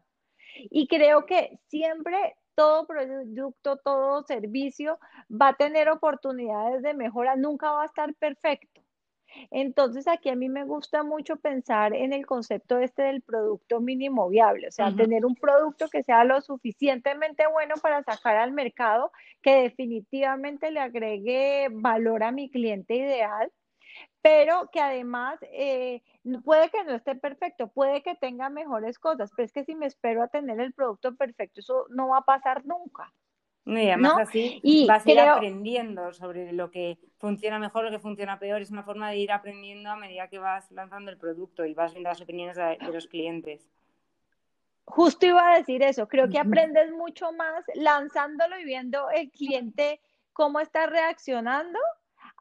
Y 0.55 0.87
creo 0.87 1.27
que 1.27 1.59
siempre 1.69 2.37
todo 2.55 2.87
producto, 2.87 3.77
todo 3.77 4.23
servicio 4.25 4.99
va 5.31 5.49
a 5.49 5.55
tener 5.55 5.89
oportunidades 5.89 6.83
de 6.83 6.95
mejora, 6.95 7.37
nunca 7.37 7.73
va 7.73 7.83
a 7.83 7.87
estar 7.87 8.15
perfecto. 8.15 8.83
Entonces 9.51 10.07
aquí 10.09 10.29
a 10.29 10.37
mí 10.37 10.49
me 10.49 10.65
gusta 10.65 11.03
mucho 11.03 11.37
pensar 11.37 11.95
en 11.95 12.13
el 12.13 12.27
concepto 12.27 12.79
este 12.79 13.03
del 13.03 13.23
producto 13.23 13.81
mínimo 13.81 14.29
viable, 14.29 14.69
o 14.69 14.71
sea, 14.71 14.95
tener 14.95 15.25
un 15.25 15.35
producto 15.35 15.89
que 15.89 16.03
sea 16.03 16.25
lo 16.25 16.41
suficientemente 16.43 17.47
bueno 17.47 17.75
para 17.81 18.03
sacar 18.03 18.37
al 18.37 18.53
mercado, 18.53 19.11
que 19.41 19.63
definitivamente 19.63 20.71
le 20.71 20.81
agregue 20.81 21.69
valor 21.71 22.23
a 22.25 22.33
mi 22.33 22.51
cliente 22.51 22.95
ideal, 22.95 23.51
pero 24.23 24.71
que 24.73 24.81
además 24.81 25.39
eh, 25.43 26.03
puede 26.45 26.71
que 26.71 26.85
no 26.85 26.95
esté 26.95 27.15
perfecto, 27.17 27.69
puede 27.69 28.03
que 28.03 28.15
tenga 28.15 28.49
mejores 28.51 28.99
cosas, 28.99 29.31
pero 29.37 29.47
es 29.47 29.53
que 29.53 29.65
si 29.65 29.75
me 29.75 29.87
espero 29.87 30.23
a 30.23 30.29
tener 30.29 30.61
el 30.61 30.73
producto 30.73 31.15
perfecto, 31.17 31.61
eso 31.61 31.87
no 31.91 32.09
va 32.09 32.19
a 32.19 32.25
pasar 32.25 32.65
nunca. 32.65 33.13
y 33.67 33.89
además 33.89 34.29
así 34.29 34.61
y 34.63 34.87
vas 34.87 35.07
a 35.07 35.11
ir 35.11 35.21
aprendiendo 35.21 36.13
sobre 36.13 36.53
lo 36.53 36.71
que 36.71 36.99
funciona 37.19 37.59
mejor, 37.59 37.85
lo 37.85 37.91
que 37.91 37.99
funciona 37.99 38.39
peor. 38.39 38.63
Es 38.63 38.71
una 38.71 38.85
forma 38.85 39.11
de 39.11 39.17
ir 39.19 39.33
aprendiendo 39.33 39.91
a 39.91 39.97
medida 39.97 40.29
que 40.29 40.39
vas 40.39 40.71
lanzando 40.71 41.11
el 41.11 41.19
producto 41.19 41.65
y 41.65 41.75
vas 41.75 41.93
viendo 41.93 42.11
las 42.11 42.21
opiniones 42.21 42.57
de, 42.57 42.79
los 42.93 43.09
clientes. 43.09 43.69
Justo 44.85 45.27
iba 45.27 45.53
a 45.53 45.59
decir 45.59 45.83
eso, 45.83 46.09
creo 46.09 46.29
que 46.29 46.39
aprendes 46.39 46.91
mucho 46.93 47.33
más 47.33 47.65
lanzándolo 47.75 48.59
y 48.59 48.65
viendo 48.65 49.11
el 49.11 49.31
cliente 49.31 50.01
cómo 50.33 50.61
está 50.61 50.87
reaccionando 50.87 51.79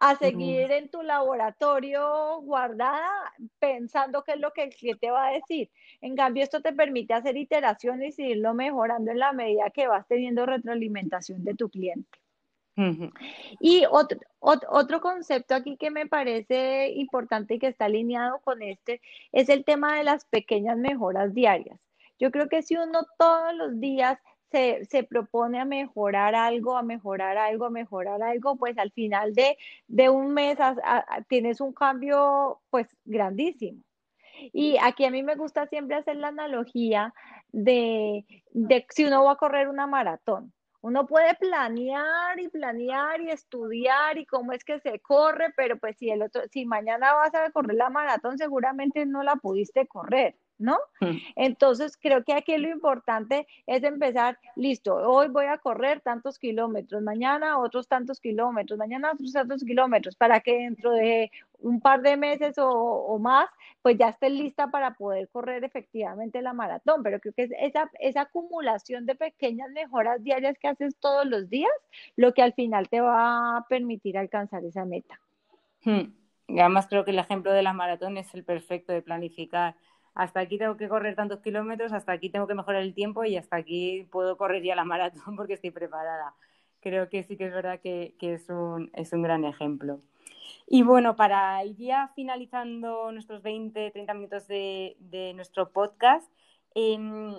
a 0.01 0.15
seguir 0.15 0.71
en 0.71 0.89
tu 0.89 1.03
laboratorio 1.03 2.41
guardada 2.41 3.31
pensando 3.59 4.23
qué 4.23 4.31
es 4.33 4.39
lo 4.39 4.51
que 4.51 4.63
el 4.63 4.73
cliente 4.73 5.11
va 5.11 5.27
a 5.27 5.33
decir. 5.33 5.69
En 6.01 6.15
cambio, 6.15 6.43
esto 6.43 6.59
te 6.59 6.73
permite 6.73 7.13
hacer 7.13 7.37
iteraciones 7.37 8.17
y 8.17 8.31
irlo 8.31 8.55
mejorando 8.55 9.11
en 9.11 9.19
la 9.19 9.31
medida 9.31 9.69
que 9.69 9.87
vas 9.87 10.07
teniendo 10.07 10.47
retroalimentación 10.47 11.43
de 11.43 11.53
tu 11.53 11.69
cliente. 11.69 12.19
Y 13.59 13.83
otro, 13.91 14.17
otro 14.39 15.01
concepto 15.01 15.53
aquí 15.53 15.77
que 15.77 15.91
me 15.91 16.07
parece 16.07 16.89
importante 16.93 17.53
y 17.53 17.59
que 17.59 17.67
está 17.67 17.85
alineado 17.85 18.39
con 18.39 18.63
este 18.63 19.01
es 19.31 19.49
el 19.49 19.63
tema 19.63 19.97
de 19.97 20.03
las 20.03 20.25
pequeñas 20.25 20.77
mejoras 20.77 21.31
diarias. 21.35 21.79
Yo 22.17 22.31
creo 22.31 22.49
que 22.49 22.63
si 22.63 22.75
uno 22.75 23.05
todos 23.19 23.53
los 23.53 23.79
días 23.79 24.17
se, 24.51 24.85
se, 24.85 25.03
propone 25.03 25.59
a 25.59 25.65
mejorar 25.65 26.35
algo, 26.35 26.77
a 26.77 26.83
mejorar 26.83 27.37
algo, 27.37 27.65
a 27.65 27.69
mejorar 27.69 28.21
algo, 28.21 28.57
pues 28.57 28.77
al 28.77 28.91
final 28.91 29.33
de, 29.33 29.57
de 29.87 30.09
un 30.09 30.33
mes 30.33 30.57
tienes 31.27 31.61
un 31.61 31.73
cambio 31.73 32.61
pues 32.69 32.87
grandísimo. 33.05 33.81
Y 34.53 34.77
aquí 34.81 35.05
a 35.05 35.11
mí 35.11 35.23
me 35.23 35.35
gusta 35.35 35.67
siempre 35.67 35.95
hacer 35.95 36.15
la 36.15 36.29
analogía 36.29 37.13
de, 37.51 38.25
de 38.51 38.85
si 38.89 39.05
uno 39.05 39.23
va 39.23 39.33
a 39.33 39.37
correr 39.37 39.67
una 39.67 39.87
maratón. 39.87 40.53
Uno 40.81 41.05
puede 41.05 41.35
planear 41.35 42.39
y 42.39 42.49
planear 42.49 43.21
y 43.21 43.29
estudiar 43.29 44.17
y 44.17 44.25
cómo 44.25 44.51
es 44.51 44.63
que 44.63 44.79
se 44.79 44.99
corre, 44.99 45.53
pero 45.55 45.77
pues 45.77 45.95
si 45.97 46.09
el 46.09 46.23
otro, 46.23 46.41
si 46.51 46.65
mañana 46.65 47.13
vas 47.13 47.35
a 47.35 47.51
correr 47.51 47.75
la 47.75 47.91
maratón, 47.91 48.39
seguramente 48.39 49.05
no 49.05 49.21
la 49.21 49.35
pudiste 49.35 49.85
correr. 49.85 50.35
¿No? 50.61 50.77
Mm. 50.99 51.17
Entonces, 51.35 51.97
creo 51.97 52.23
que 52.23 52.33
aquí 52.33 52.55
lo 52.57 52.69
importante 52.69 53.47
es 53.67 53.83
empezar, 53.83 54.37
listo, 54.55 54.95
hoy 54.95 55.27
voy 55.27 55.45
a 55.45 55.57
correr 55.57 56.01
tantos 56.01 56.39
kilómetros, 56.39 57.01
mañana 57.01 57.59
otros 57.59 57.87
tantos 57.87 58.19
kilómetros, 58.19 58.77
mañana 58.77 59.11
otros 59.11 59.33
tantos 59.33 59.63
kilómetros, 59.63 60.15
para 60.15 60.39
que 60.39 60.57
dentro 60.57 60.91
de 60.91 61.31
un 61.59 61.81
par 61.81 62.01
de 62.01 62.17
meses 62.17 62.55
o, 62.57 63.17
más, 63.19 63.47
pues 63.81 63.97
ya 63.97 64.09
esté 64.09 64.29
lista 64.29 64.67
para 64.67 64.95
poder 64.95 65.29
correr 65.29 65.63
efectivamente 65.63 66.41
la 66.41 66.53
maratón. 66.53 67.03
Pero 67.03 67.19
creo 67.19 67.33
que 67.33 67.43
es 67.43 67.51
esa, 67.59 67.89
esa 67.99 68.21
acumulación 68.21 69.05
de 69.05 69.15
pequeñas 69.15 69.69
mejoras 69.71 70.23
diarias 70.23 70.57
que 70.59 70.67
haces 70.67 70.95
todos 70.97 71.25
los 71.25 71.49
días, 71.49 71.71
lo 72.15 72.33
que 72.33 72.41
al 72.41 72.53
final 72.53 72.89
te 72.89 73.01
va 73.01 73.57
a 73.57 73.65
permitir 73.67 74.17
alcanzar 74.17 74.63
esa 74.65 74.85
meta. 74.85 75.19
Hmm. 75.83 76.13
Y 76.47 76.59
además 76.59 76.87
creo 76.87 77.05
que 77.05 77.11
el 77.11 77.19
ejemplo 77.19 77.53
de 77.53 77.63
la 77.63 77.73
maratón 77.73 78.17
es 78.17 78.33
el 78.33 78.43
perfecto 78.43 78.91
de 78.91 79.01
planificar 79.01 79.75
hasta 80.13 80.41
aquí 80.41 80.57
tengo 80.57 80.77
que 80.77 80.89
correr 80.89 81.15
tantos 81.15 81.41
kilómetros, 81.41 81.93
hasta 81.93 82.11
aquí 82.11 82.29
tengo 82.29 82.47
que 82.47 82.55
mejorar 82.55 82.81
el 82.81 82.93
tiempo 82.93 83.23
y 83.23 83.37
hasta 83.37 83.55
aquí 83.55 84.07
puedo 84.11 84.37
correr 84.37 84.63
ya 84.63 84.75
la 84.75 84.85
maratón 84.85 85.35
porque 85.35 85.53
estoy 85.53 85.71
preparada. 85.71 86.35
Creo 86.81 87.09
que 87.09 87.23
sí 87.23 87.37
que 87.37 87.45
es 87.45 87.53
verdad 87.53 87.79
que, 87.79 88.15
es, 88.19 88.49
un, 88.49 88.89
es, 88.93 89.13
un, 89.13 89.21
gran 89.21 89.45
ejemplo. 89.45 89.99
Y 90.67 90.83
bueno, 90.83 91.15
para 91.15 91.63
ir 91.63 91.77
ya 91.77 92.11
finalizando 92.15 93.11
nuestros 93.11 93.43
20, 93.43 93.91
30 93.91 94.13
minutos 94.15 94.47
de, 94.47 94.97
de 94.99 95.33
nuestro 95.35 95.69
podcast, 95.69 96.27
em, 96.73 97.35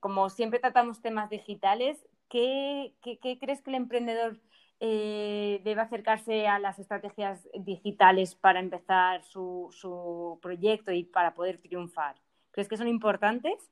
como 0.00 0.30
siempre 0.30 0.60
tratamos 0.60 1.02
temas 1.02 1.28
digitales, 1.28 2.06
¿qué, 2.30 2.94
qué, 3.02 3.18
qué 3.18 3.38
crees 3.38 3.60
que 3.60 3.70
el 3.70 3.76
emprendedor 3.76 4.40
eh, 4.80 5.60
debe 5.64 5.80
acercarse 5.80 6.46
a 6.46 6.58
las 6.58 6.78
estrategias 6.78 7.48
digitales 7.54 8.34
para 8.34 8.60
empezar 8.60 9.22
su, 9.24 9.68
su, 9.72 10.38
proyecto 10.42 10.92
y 10.92 11.04
para 11.04 11.34
poder 11.34 11.58
triunfar? 11.58 12.16
¿Crees 12.50 12.68
que 12.68 12.76
son 12.76 12.88
importantes 12.88 13.70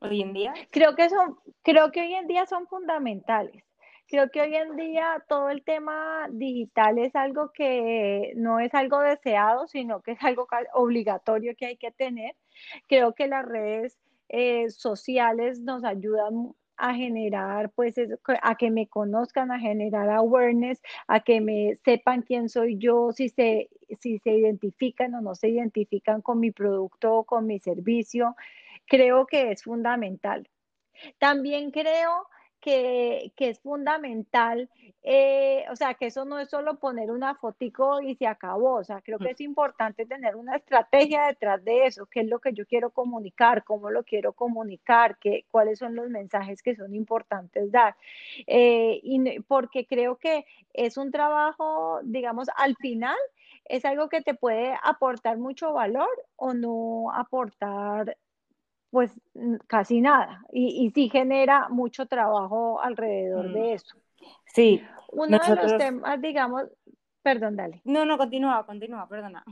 hoy 0.00 0.22
en 0.22 0.32
día? 0.32 0.54
Creo 0.70 0.94
que, 0.94 1.08
son, 1.08 1.38
creo 1.62 1.90
que 1.90 2.02
hoy 2.02 2.14
en 2.14 2.26
día 2.26 2.46
son 2.46 2.66
fundamentales. 2.66 3.64
Creo 4.08 4.30
que 4.30 4.42
hoy 4.42 4.54
en 4.54 4.76
día 4.76 5.24
todo 5.26 5.48
el 5.48 5.62
tema 5.62 6.26
digital 6.30 6.98
es 6.98 7.14
algo 7.16 7.50
que 7.52 8.32
no 8.36 8.60
es 8.60 8.74
algo 8.74 9.00
deseado, 9.00 9.66
sino 9.68 10.02
que 10.02 10.12
es 10.12 10.22
algo 10.22 10.46
obligatorio 10.74 11.54
que 11.56 11.66
hay 11.66 11.76
que 11.78 11.92
tener. 11.92 12.36
Creo 12.88 13.14
que 13.14 13.26
las 13.26 13.46
redes 13.46 13.98
eh, 14.28 14.68
sociales 14.70 15.60
nos 15.60 15.84
ayudan 15.84 16.54
a 16.82 16.94
generar, 16.94 17.70
pues, 17.70 17.94
a 18.42 18.54
que 18.56 18.70
me 18.72 18.88
conozcan, 18.88 19.52
a 19.52 19.60
generar 19.60 20.10
awareness, 20.10 20.82
a 21.06 21.20
que 21.20 21.40
me 21.40 21.78
sepan 21.84 22.22
quién 22.22 22.48
soy 22.48 22.76
yo, 22.76 23.12
si 23.12 23.28
se, 23.28 23.70
si 24.00 24.18
se 24.18 24.32
identifican 24.32 25.14
o 25.14 25.20
no 25.20 25.36
se 25.36 25.48
identifican 25.48 26.22
con 26.22 26.40
mi 26.40 26.50
producto 26.50 27.18
o 27.18 27.24
con 27.24 27.46
mi 27.46 27.60
servicio. 27.60 28.34
Creo 28.86 29.26
que 29.26 29.52
es 29.52 29.62
fundamental. 29.62 30.48
También 31.20 31.70
creo 31.70 32.26
que, 32.62 33.32
es 33.36 33.60
fundamental, 33.60 34.70
eh, 35.02 35.64
o 35.70 35.76
sea, 35.76 35.94
que 35.94 36.06
eso 36.06 36.24
no 36.24 36.38
es 36.38 36.48
solo 36.48 36.78
poner 36.78 37.10
una 37.10 37.34
fotico 37.34 38.00
y 38.00 38.14
se 38.14 38.26
acabó, 38.26 38.74
o 38.74 38.84
sea, 38.84 39.02
creo 39.02 39.18
que 39.18 39.32
es 39.32 39.40
importante 39.40 40.06
tener 40.06 40.36
una 40.36 40.56
estrategia 40.56 41.26
detrás 41.26 41.62
de 41.64 41.86
eso, 41.86 42.06
qué 42.06 42.20
es 42.20 42.28
lo 42.28 42.38
que 42.38 42.54
yo 42.54 42.64
quiero 42.64 42.90
comunicar, 42.90 43.64
cómo 43.64 43.90
lo 43.90 44.04
quiero 44.04 44.32
comunicar, 44.32 45.18
qué, 45.18 45.44
cuáles 45.50 45.80
son 45.80 45.96
los 45.96 46.08
mensajes 46.08 46.62
que 46.62 46.76
son 46.76 46.94
importantes 46.94 47.72
dar, 47.72 47.96
eh, 48.46 49.00
y 49.02 49.40
porque 49.40 49.84
creo 49.84 50.16
que 50.16 50.46
es 50.72 50.96
un 50.96 51.10
trabajo, 51.10 52.00
digamos, 52.04 52.48
al 52.56 52.76
final 52.76 53.18
es 53.64 53.84
algo 53.84 54.08
que 54.08 54.22
te 54.22 54.34
puede 54.34 54.74
aportar 54.84 55.36
mucho 55.36 55.72
valor 55.72 56.10
o 56.36 56.54
no 56.54 57.10
aportar 57.12 58.16
pues 58.92 59.10
casi 59.66 60.02
nada. 60.02 60.44
Y, 60.52 60.84
y 60.84 60.90
sí 60.90 61.08
genera 61.08 61.68
mucho 61.70 62.06
trabajo 62.06 62.80
alrededor 62.80 63.50
de 63.52 63.60
mm. 63.60 63.74
eso. 63.74 63.96
Sí. 64.44 64.82
Uno 65.08 65.38
de 65.38 65.56
los 65.56 65.78
temas, 65.78 66.20
digamos, 66.20 66.64
perdón, 67.22 67.56
dale. 67.56 67.80
No, 67.84 68.04
no, 68.04 68.18
continúa, 68.18 68.66
continúa, 68.66 69.08
perdona. 69.08 69.44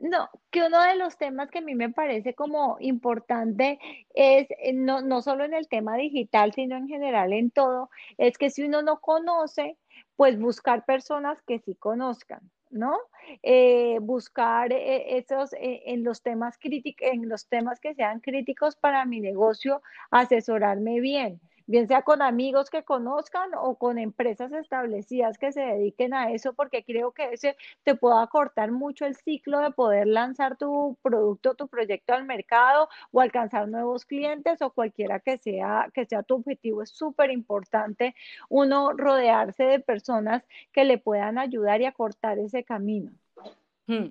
No, 0.00 0.30
que 0.50 0.62
uno 0.66 0.82
de 0.82 0.96
los 0.96 1.18
temas 1.18 1.50
que 1.50 1.58
a 1.58 1.62
mí 1.62 1.74
me 1.74 1.90
parece 1.90 2.34
como 2.34 2.78
importante 2.80 3.78
es, 4.14 4.48
eh, 4.62 4.72
no, 4.72 5.02
no 5.02 5.20
solo 5.20 5.44
en 5.44 5.52
el 5.52 5.68
tema 5.68 5.96
digital, 5.96 6.54
sino 6.54 6.76
en 6.76 6.88
general 6.88 7.34
en 7.34 7.50
todo, 7.50 7.90
es 8.16 8.38
que 8.38 8.48
si 8.48 8.62
uno 8.62 8.80
no 8.80 9.00
conoce, 9.00 9.76
pues 10.16 10.40
buscar 10.40 10.86
personas 10.86 11.42
que 11.42 11.58
sí 11.58 11.74
conozcan. 11.74 12.40
¿No? 12.70 12.98
Eh, 13.42 13.98
buscar 14.00 14.72
eh, 14.72 15.18
esos 15.18 15.52
eh, 15.54 15.82
en 15.86 16.04
los 16.04 16.22
temas 16.22 16.58
críticos, 16.58 17.06
en 17.06 17.28
los 17.28 17.46
temas 17.48 17.80
que 17.80 17.94
sean 17.94 18.20
críticos 18.20 18.76
para 18.76 19.04
mi 19.04 19.20
negocio, 19.20 19.82
asesorarme 20.10 21.00
bien 21.00 21.40
bien 21.70 21.86
sea 21.86 22.02
con 22.02 22.20
amigos 22.20 22.68
que 22.68 22.82
conozcan 22.82 23.50
o 23.56 23.76
con 23.76 23.98
empresas 23.98 24.50
establecidas 24.52 25.38
que 25.38 25.52
se 25.52 25.60
dediquen 25.60 26.14
a 26.14 26.32
eso, 26.32 26.52
porque 26.52 26.82
creo 26.84 27.12
que 27.12 27.32
ese 27.32 27.56
te 27.84 27.94
puede 27.94 28.20
acortar 28.20 28.72
mucho 28.72 29.06
el 29.06 29.14
ciclo 29.14 29.60
de 29.60 29.70
poder 29.70 30.08
lanzar 30.08 30.56
tu 30.56 30.98
producto, 31.00 31.54
tu 31.54 31.68
proyecto 31.68 32.12
al 32.12 32.24
mercado 32.24 32.88
o 33.12 33.20
alcanzar 33.20 33.68
nuevos 33.68 34.04
clientes 34.04 34.60
o 34.62 34.70
cualquiera 34.70 35.20
que 35.20 35.38
sea, 35.38 35.88
que 35.94 36.06
sea 36.06 36.24
tu 36.24 36.34
objetivo. 36.36 36.82
Es 36.82 36.90
súper 36.90 37.30
importante 37.30 38.16
uno 38.48 38.92
rodearse 38.92 39.62
de 39.62 39.78
personas 39.78 40.42
que 40.72 40.84
le 40.84 40.98
puedan 40.98 41.38
ayudar 41.38 41.80
y 41.80 41.84
acortar 41.84 42.40
ese 42.40 42.64
camino. 42.64 43.12
Hmm. 43.86 44.08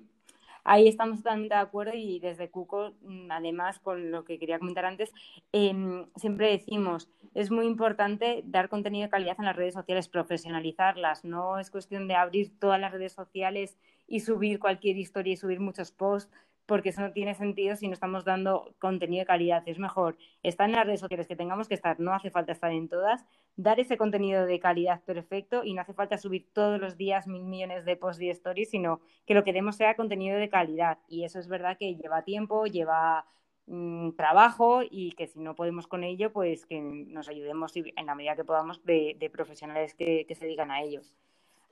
Ahí 0.64 0.88
estamos 0.88 1.18
totalmente 1.18 1.54
de 1.54 1.60
acuerdo 1.60 1.92
y 1.94 2.18
desde 2.20 2.50
Cuco, 2.50 2.92
mm, 3.02 3.30
además, 3.30 3.78
con 3.80 4.10
lo 4.10 4.24
que 4.24 4.38
quería 4.38 4.58
comentar 4.58 4.84
antes, 4.84 5.12
em, 5.52 6.06
siempre 6.16 6.50
decimos, 6.50 7.08
es 7.34 7.50
muy 7.50 7.66
importante 7.66 8.42
dar 8.44 8.68
contenido 8.68 9.04
de 9.04 9.10
calidad 9.10 9.36
en 9.38 9.46
las 9.46 9.56
redes 9.56 9.74
sociales, 9.74 10.08
profesionalizarlas. 10.08 11.24
No 11.24 11.58
es 11.58 11.70
cuestión 11.70 12.08
de 12.08 12.14
abrir 12.14 12.58
todas 12.58 12.80
las 12.80 12.92
redes 12.92 13.12
sociales 13.12 13.78
y 14.06 14.20
subir 14.20 14.58
cualquier 14.58 14.96
historia 14.96 15.32
y 15.32 15.36
subir 15.36 15.60
muchos 15.60 15.92
posts, 15.92 16.32
porque 16.70 16.90
eso 16.90 17.00
no 17.00 17.10
tiene 17.10 17.34
sentido 17.34 17.74
si 17.74 17.88
no 17.88 17.94
estamos 17.94 18.24
dando 18.24 18.76
contenido 18.78 19.22
de 19.22 19.26
calidad. 19.26 19.64
Es 19.66 19.80
mejor 19.80 20.16
estar 20.44 20.68
en 20.68 20.76
las 20.76 20.86
redes 20.86 21.00
sociales 21.00 21.26
que 21.26 21.34
tengamos 21.34 21.66
que 21.66 21.74
estar, 21.74 21.98
no 21.98 22.14
hace 22.14 22.30
falta 22.30 22.52
estar 22.52 22.70
en 22.70 22.88
todas, 22.88 23.26
dar 23.56 23.80
ese 23.80 23.96
contenido 23.96 24.46
de 24.46 24.60
calidad 24.60 25.02
perfecto 25.02 25.64
y 25.64 25.74
no 25.74 25.82
hace 25.82 25.94
falta 25.94 26.16
subir 26.16 26.46
todos 26.52 26.80
los 26.80 26.96
días 26.96 27.26
mil 27.26 27.42
millones 27.42 27.84
de 27.84 27.96
posts 27.96 28.22
y 28.22 28.30
stories, 28.30 28.70
sino 28.70 29.00
que 29.26 29.34
lo 29.34 29.42
que 29.42 29.52
demos 29.52 29.74
sea 29.74 29.96
contenido 29.96 30.38
de 30.38 30.48
calidad. 30.48 30.98
Y 31.08 31.24
eso 31.24 31.40
es 31.40 31.48
verdad 31.48 31.76
que 31.76 31.96
lleva 31.96 32.22
tiempo, 32.22 32.66
lleva 32.66 33.26
mm, 33.66 34.12
trabajo 34.12 34.82
y 34.88 35.10
que 35.16 35.26
si 35.26 35.40
no 35.40 35.56
podemos 35.56 35.88
con 35.88 36.04
ello, 36.04 36.32
pues 36.32 36.66
que 36.66 36.80
nos 36.80 37.28
ayudemos 37.28 37.72
en 37.74 38.06
la 38.06 38.14
medida 38.14 38.36
que 38.36 38.44
podamos 38.44 38.84
de, 38.84 39.28
profesionales 39.32 39.94
que, 39.94 40.24
que 40.28 40.36
se 40.36 40.44
dedican 40.44 40.70
a 40.70 40.82
ellos. 40.82 41.16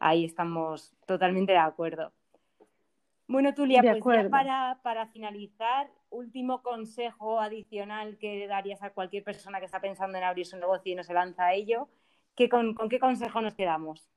Ahí 0.00 0.24
estamos 0.24 0.92
totalmente 1.06 1.52
de 1.52 1.58
acuerdo. 1.58 2.12
Bueno, 3.28 3.52
Tulia, 3.52 3.82
pues 3.82 4.02
ya 4.24 4.30
para, 4.30 4.78
para, 4.82 5.06
finalizar, 5.08 5.90
último 6.08 6.62
consejo 6.62 7.38
adicional 7.38 8.16
que 8.16 8.46
darías 8.46 8.82
a 8.82 8.90
cualquier 8.90 9.22
persona 9.22 9.58
que 9.58 9.66
está 9.66 9.82
pensando 9.82 10.16
en 10.16 10.24
abrir 10.24 10.46
su 10.46 10.56
negocio 10.56 10.90
y 10.90 10.94
no 10.94 11.04
se 11.04 11.12
lanza 11.12 11.44
a 11.44 11.52
ello, 11.52 11.88
¿qué, 12.34 12.48
con, 12.48 12.74
qué 12.88 12.98
consejo 12.98 13.42
nos 13.42 13.54
quedamos? 13.54 14.08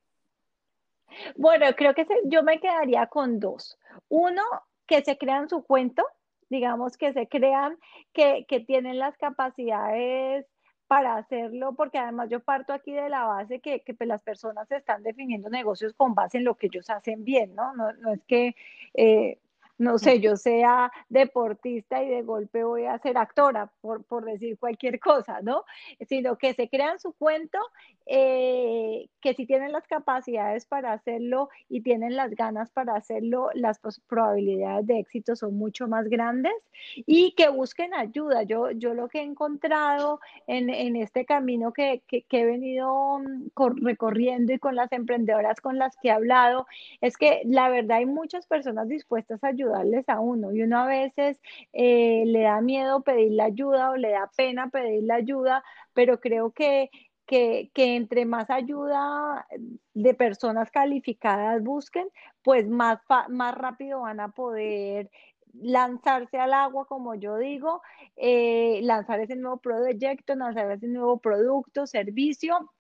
Bueno, 1.35 1.65
creo 1.75 1.93
que 1.93 2.07
yo 2.23 2.41
me 2.43 2.61
quedaría 2.61 3.07
con 3.07 3.41
dos. 3.41 3.77
Uno, 4.07 4.43
que 4.87 5.01
se 5.01 5.17
crean 5.17 5.49
su 5.49 5.61
cuento, 5.61 6.05
digamos 6.49 6.95
que 6.95 7.11
se 7.11 7.27
crean 7.27 7.77
que, 8.13 8.45
que 8.47 8.61
tienen 8.61 8.97
las 8.97 9.17
capacidades 9.17 10.45
para 10.91 11.15
hacerlo, 11.15 11.71
porque 11.71 11.99
además 11.99 12.27
yo 12.29 12.41
parto 12.41 12.73
aquí 12.73 12.91
de 12.91 13.07
la 13.07 13.23
base 13.23 13.61
que, 13.61 13.79
que 13.79 13.93
pues, 13.93 14.09
las 14.09 14.21
personas 14.23 14.69
están 14.69 15.03
definiendo 15.03 15.49
negocios 15.49 15.93
con 15.93 16.13
base 16.15 16.37
en 16.39 16.43
lo 16.43 16.55
que 16.55 16.67
ellos 16.67 16.89
hacen 16.89 17.23
bien, 17.23 17.55
¿no? 17.55 17.73
No, 17.73 17.93
no 17.93 18.11
es 18.11 18.19
que 18.27 18.57
eh, 18.93 19.39
no 19.81 19.97
sé, 19.97 20.19
yo 20.19 20.35
sea 20.35 20.91
deportista 21.09 22.03
y 22.03 22.09
de 22.09 22.21
golpe 22.21 22.63
voy 22.63 22.85
a 22.85 22.99
ser 22.99 23.17
actora, 23.17 23.71
por, 23.81 24.03
por 24.03 24.25
decir 24.25 24.57
cualquier 24.59 24.99
cosa, 24.99 25.41
¿no? 25.41 25.65
Sino 26.07 26.37
que 26.37 26.53
se 26.53 26.69
crean 26.69 26.99
su 26.99 27.13
cuento, 27.13 27.57
eh, 28.05 29.07
que 29.21 29.33
si 29.33 29.45
tienen 29.45 29.71
las 29.71 29.87
capacidades 29.87 30.65
para 30.65 30.93
hacerlo 30.93 31.49
y 31.67 31.81
tienen 31.81 32.15
las 32.15 32.31
ganas 32.35 32.69
para 32.71 32.95
hacerlo, 32.95 33.49
las 33.55 33.79
probabilidades 34.07 34.85
de 34.85 34.99
éxito 34.99 35.35
son 35.35 35.55
mucho 35.55 35.87
más 35.87 36.07
grandes 36.07 36.53
y 36.95 37.33
que 37.33 37.49
busquen 37.49 37.93
ayuda. 37.93 38.43
Yo, 38.43 38.71
yo 38.71 38.93
lo 38.93 39.07
que 39.07 39.19
he 39.19 39.23
encontrado 39.23 40.19
en, 40.45 40.69
en 40.69 40.95
este 40.95 41.25
camino 41.25 41.73
que, 41.73 42.03
que, 42.07 42.21
que 42.23 42.41
he 42.41 42.45
venido 42.45 43.19
mm, 43.19 43.83
recorriendo 43.83 44.53
y 44.53 44.59
con 44.59 44.75
las 44.75 44.91
emprendedoras 44.91 45.59
con 45.59 45.79
las 45.79 45.95
que 45.97 46.09
he 46.09 46.11
hablado, 46.11 46.67
es 47.01 47.17
que 47.17 47.41
la 47.45 47.69
verdad 47.69 47.97
hay 47.97 48.05
muchas 48.05 48.45
personas 48.45 48.87
dispuestas 48.87 49.43
a 49.43 49.51
ayudarles 49.75 50.07
a 50.09 50.19
uno 50.19 50.51
y 50.53 50.63
uno 50.63 50.79
a 50.79 50.87
veces 50.87 51.37
eh, 51.73 52.23
le 52.25 52.41
da 52.43 52.61
miedo 52.61 53.01
pedir 53.03 53.33
la 53.33 53.45
ayuda 53.45 53.91
o 53.91 53.95
le 53.95 54.11
da 54.11 54.29
pena 54.35 54.69
pedir 54.69 55.03
la 55.03 55.15
ayuda, 55.15 55.63
pero 55.93 56.19
creo 56.19 56.51
que 56.51 56.89
que, 57.31 57.71
entre 57.95 58.25
más 58.25 58.49
ayuda 58.49 59.47
de 59.93 60.13
personas 60.13 60.69
calificadas 60.69 61.63
busquen, 61.63 62.09
pues 62.43 62.67
más, 62.67 62.99
más 63.29 63.55
rápido 63.55 64.01
van 64.01 64.19
a 64.19 64.31
poder 64.31 65.09
lanzarse 65.53 66.37
al 66.37 66.53
agua, 66.53 66.85
como 66.87 67.15
yo 67.15 67.37
digo, 67.37 67.81
eh, 68.17 68.81
lanzar 68.83 69.19
ese 69.21 69.35
nuevo 69.35 69.57
proyecto, 69.57 70.35
lanzar 70.35 70.71
ese 70.71 70.87
nuevo 70.87 71.19
producto, 71.19 71.87
servicio 71.87 72.71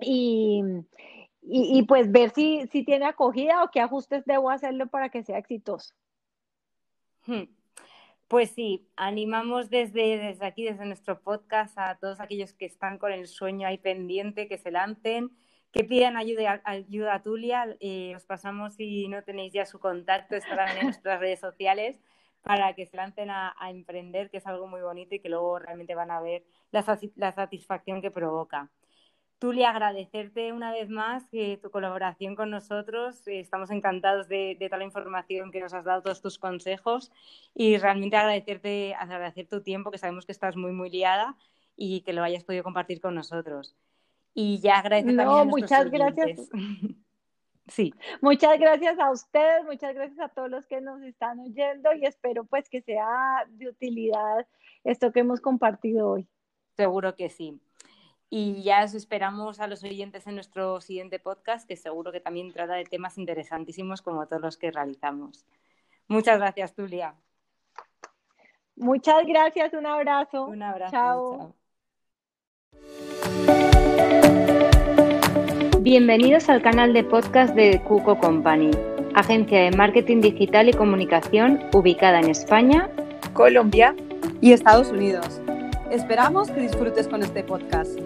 y, 0.00 0.62
y, 1.42 1.82
pues 1.84 2.10
ver 2.10 2.30
si, 2.30 2.66
si 2.68 2.84
tiene 2.84 3.06
acogida 3.06 3.64
o 3.64 3.70
qué 3.70 3.80
ajustes 3.80 4.24
debo 4.24 4.50
hacerlo 4.50 4.88
para 4.88 5.10
que 5.10 5.22
sea 5.24 5.38
exitoso. 5.38 5.94
Hmm. 7.26 7.44
Pues 8.28 8.50
sí, 8.50 8.88
animamos 8.96 9.70
desde, 9.70 10.18
desde 10.18 10.46
aquí, 10.46 10.64
desde 10.64 10.86
nuestro 10.86 11.20
podcast, 11.20 11.78
a 11.78 11.96
todos 11.98 12.20
aquellos 12.20 12.52
que 12.52 12.64
están 12.66 12.98
con 12.98 13.12
el 13.12 13.28
sueño 13.28 13.68
ahí 13.68 13.78
pendiente, 13.78 14.48
que 14.48 14.58
se 14.58 14.70
lancen, 14.70 15.30
que 15.72 15.84
pidan 15.84 16.16
ayuda, 16.16 16.60
ayuda 16.64 17.14
a 17.14 17.22
Tulia. 17.22 17.76
Eh, 17.80 18.14
os 18.16 18.24
pasamos, 18.24 18.74
si 18.74 19.08
no 19.08 19.22
tenéis 19.22 19.52
ya 19.52 19.66
su 19.66 19.78
contacto, 19.78 20.36
estarán 20.36 20.76
en 20.78 20.84
nuestras 20.84 21.20
redes 21.20 21.40
sociales 21.40 22.00
para 22.42 22.74
que 22.74 22.86
se 22.86 22.96
lancen 22.96 23.30
a, 23.30 23.54
emprender, 23.70 24.30
que 24.30 24.38
es 24.38 24.46
algo 24.46 24.66
muy 24.66 24.82
bonito 24.82 25.14
y 25.14 25.20
que 25.20 25.28
luego 25.30 25.58
realmente 25.58 25.94
van 25.94 26.10
a 26.10 26.20
ver 26.20 26.44
la 26.70 27.32
satisfacción 27.32 28.02
que 28.02 28.10
provoca. 28.10 28.70
Tulia, 29.44 29.68
agradecerte 29.68 30.54
una 30.54 30.72
vez 30.72 30.88
más 30.88 31.26
que 31.26 31.58
tu 31.58 31.70
colaboración 31.70 32.34
con 32.34 32.48
nosotros. 32.48 33.28
Estamos 33.28 33.70
encantados 33.70 34.26
de, 34.26 34.56
toda 34.58 34.78
la 34.78 34.84
información 34.84 35.52
que 35.52 35.60
nos 35.60 35.74
has 35.74 35.84
dado, 35.84 36.00
todos 36.00 36.22
tus 36.22 36.38
consejos 36.38 37.12
y 37.54 37.76
realmente 37.76 38.16
agradecerte, 38.16 38.94
agradecer 38.94 39.46
tu 39.46 39.60
tiempo, 39.60 39.90
que 39.90 39.98
sabemos 39.98 40.24
que 40.24 40.32
estás 40.32 40.56
muy, 40.56 40.72
muy 40.72 40.88
liada 40.88 41.36
y 41.76 42.00
que 42.00 42.14
lo 42.14 42.22
hayas 42.22 42.42
podido 42.42 42.64
compartir 42.64 43.02
con 43.02 43.14
nosotros. 43.14 43.76
Y 44.32 44.60
ya 44.60 44.78
agradecer 44.78 45.14
también 45.14 45.38
a 45.40 45.44
muchas 45.44 45.90
gracias. 45.90 46.48
sí. 47.68 47.92
Muchas 48.22 48.58
gracias 48.58 48.98
a 48.98 49.10
ustedes, 49.10 49.62
muchas 49.66 49.94
gracias 49.94 50.20
a 50.20 50.30
todos 50.30 50.48
los 50.48 50.64
que 50.64 50.80
nos 50.80 51.02
están 51.02 51.38
oyendo 51.40 51.92
y 51.92 52.06
espero 52.06 52.44
pues 52.44 52.70
que 52.70 52.80
sea 52.80 53.44
de 53.50 53.68
utilidad 53.68 54.46
esto 54.84 55.12
que 55.12 55.20
hemos 55.20 55.42
compartido 55.42 56.12
hoy. 56.12 56.26
Seguro 56.78 57.14
que 57.14 57.28
sí. 57.28 57.60
Y 58.30 58.62
ya 58.62 58.84
os 58.84 58.94
esperamos 58.94 59.60
a 59.60 59.66
los 59.66 59.84
oyentes 59.84 60.26
en 60.26 60.34
nuestro 60.34 60.80
siguiente 60.80 61.18
podcast, 61.18 61.68
que 61.68 61.76
seguro 61.76 62.10
que 62.10 62.20
también 62.20 62.52
trata 62.52 62.74
de 62.74 62.84
temas 62.84 63.18
interesantísimos 63.18 64.02
como 64.02 64.26
todos 64.26 64.42
los 64.42 64.56
que 64.56 64.70
realizamos. 64.70 65.44
Muchas 66.08 66.38
gracias, 66.38 66.74
Tulia. 66.74 67.14
Muchas 68.76 69.24
gracias, 69.26 69.72
un 69.72 69.86
abrazo. 69.86 70.46
Un 70.46 70.62
abrazo. 70.62 70.90
Chao. 70.90 71.54
Bienvenidos 75.80 76.48
al 76.48 76.62
canal 76.62 76.92
de 76.92 77.04
podcast 77.04 77.54
de 77.54 77.80
Cuco 77.82 78.18
Company, 78.18 78.70
agencia 79.14 79.60
de 79.60 79.70
marketing 79.76 80.22
digital 80.22 80.68
y 80.68 80.72
comunicación 80.72 81.60
ubicada 81.74 82.20
en 82.20 82.30
España, 82.30 82.88
Colombia 83.34 83.94
y 84.40 84.52
Estados 84.52 84.88
Unidos. 84.88 85.40
Esperamos 85.90 86.50
que 86.50 86.60
disfrutes 86.60 87.06
con 87.06 87.22
este 87.22 87.44
podcast. 87.44 88.00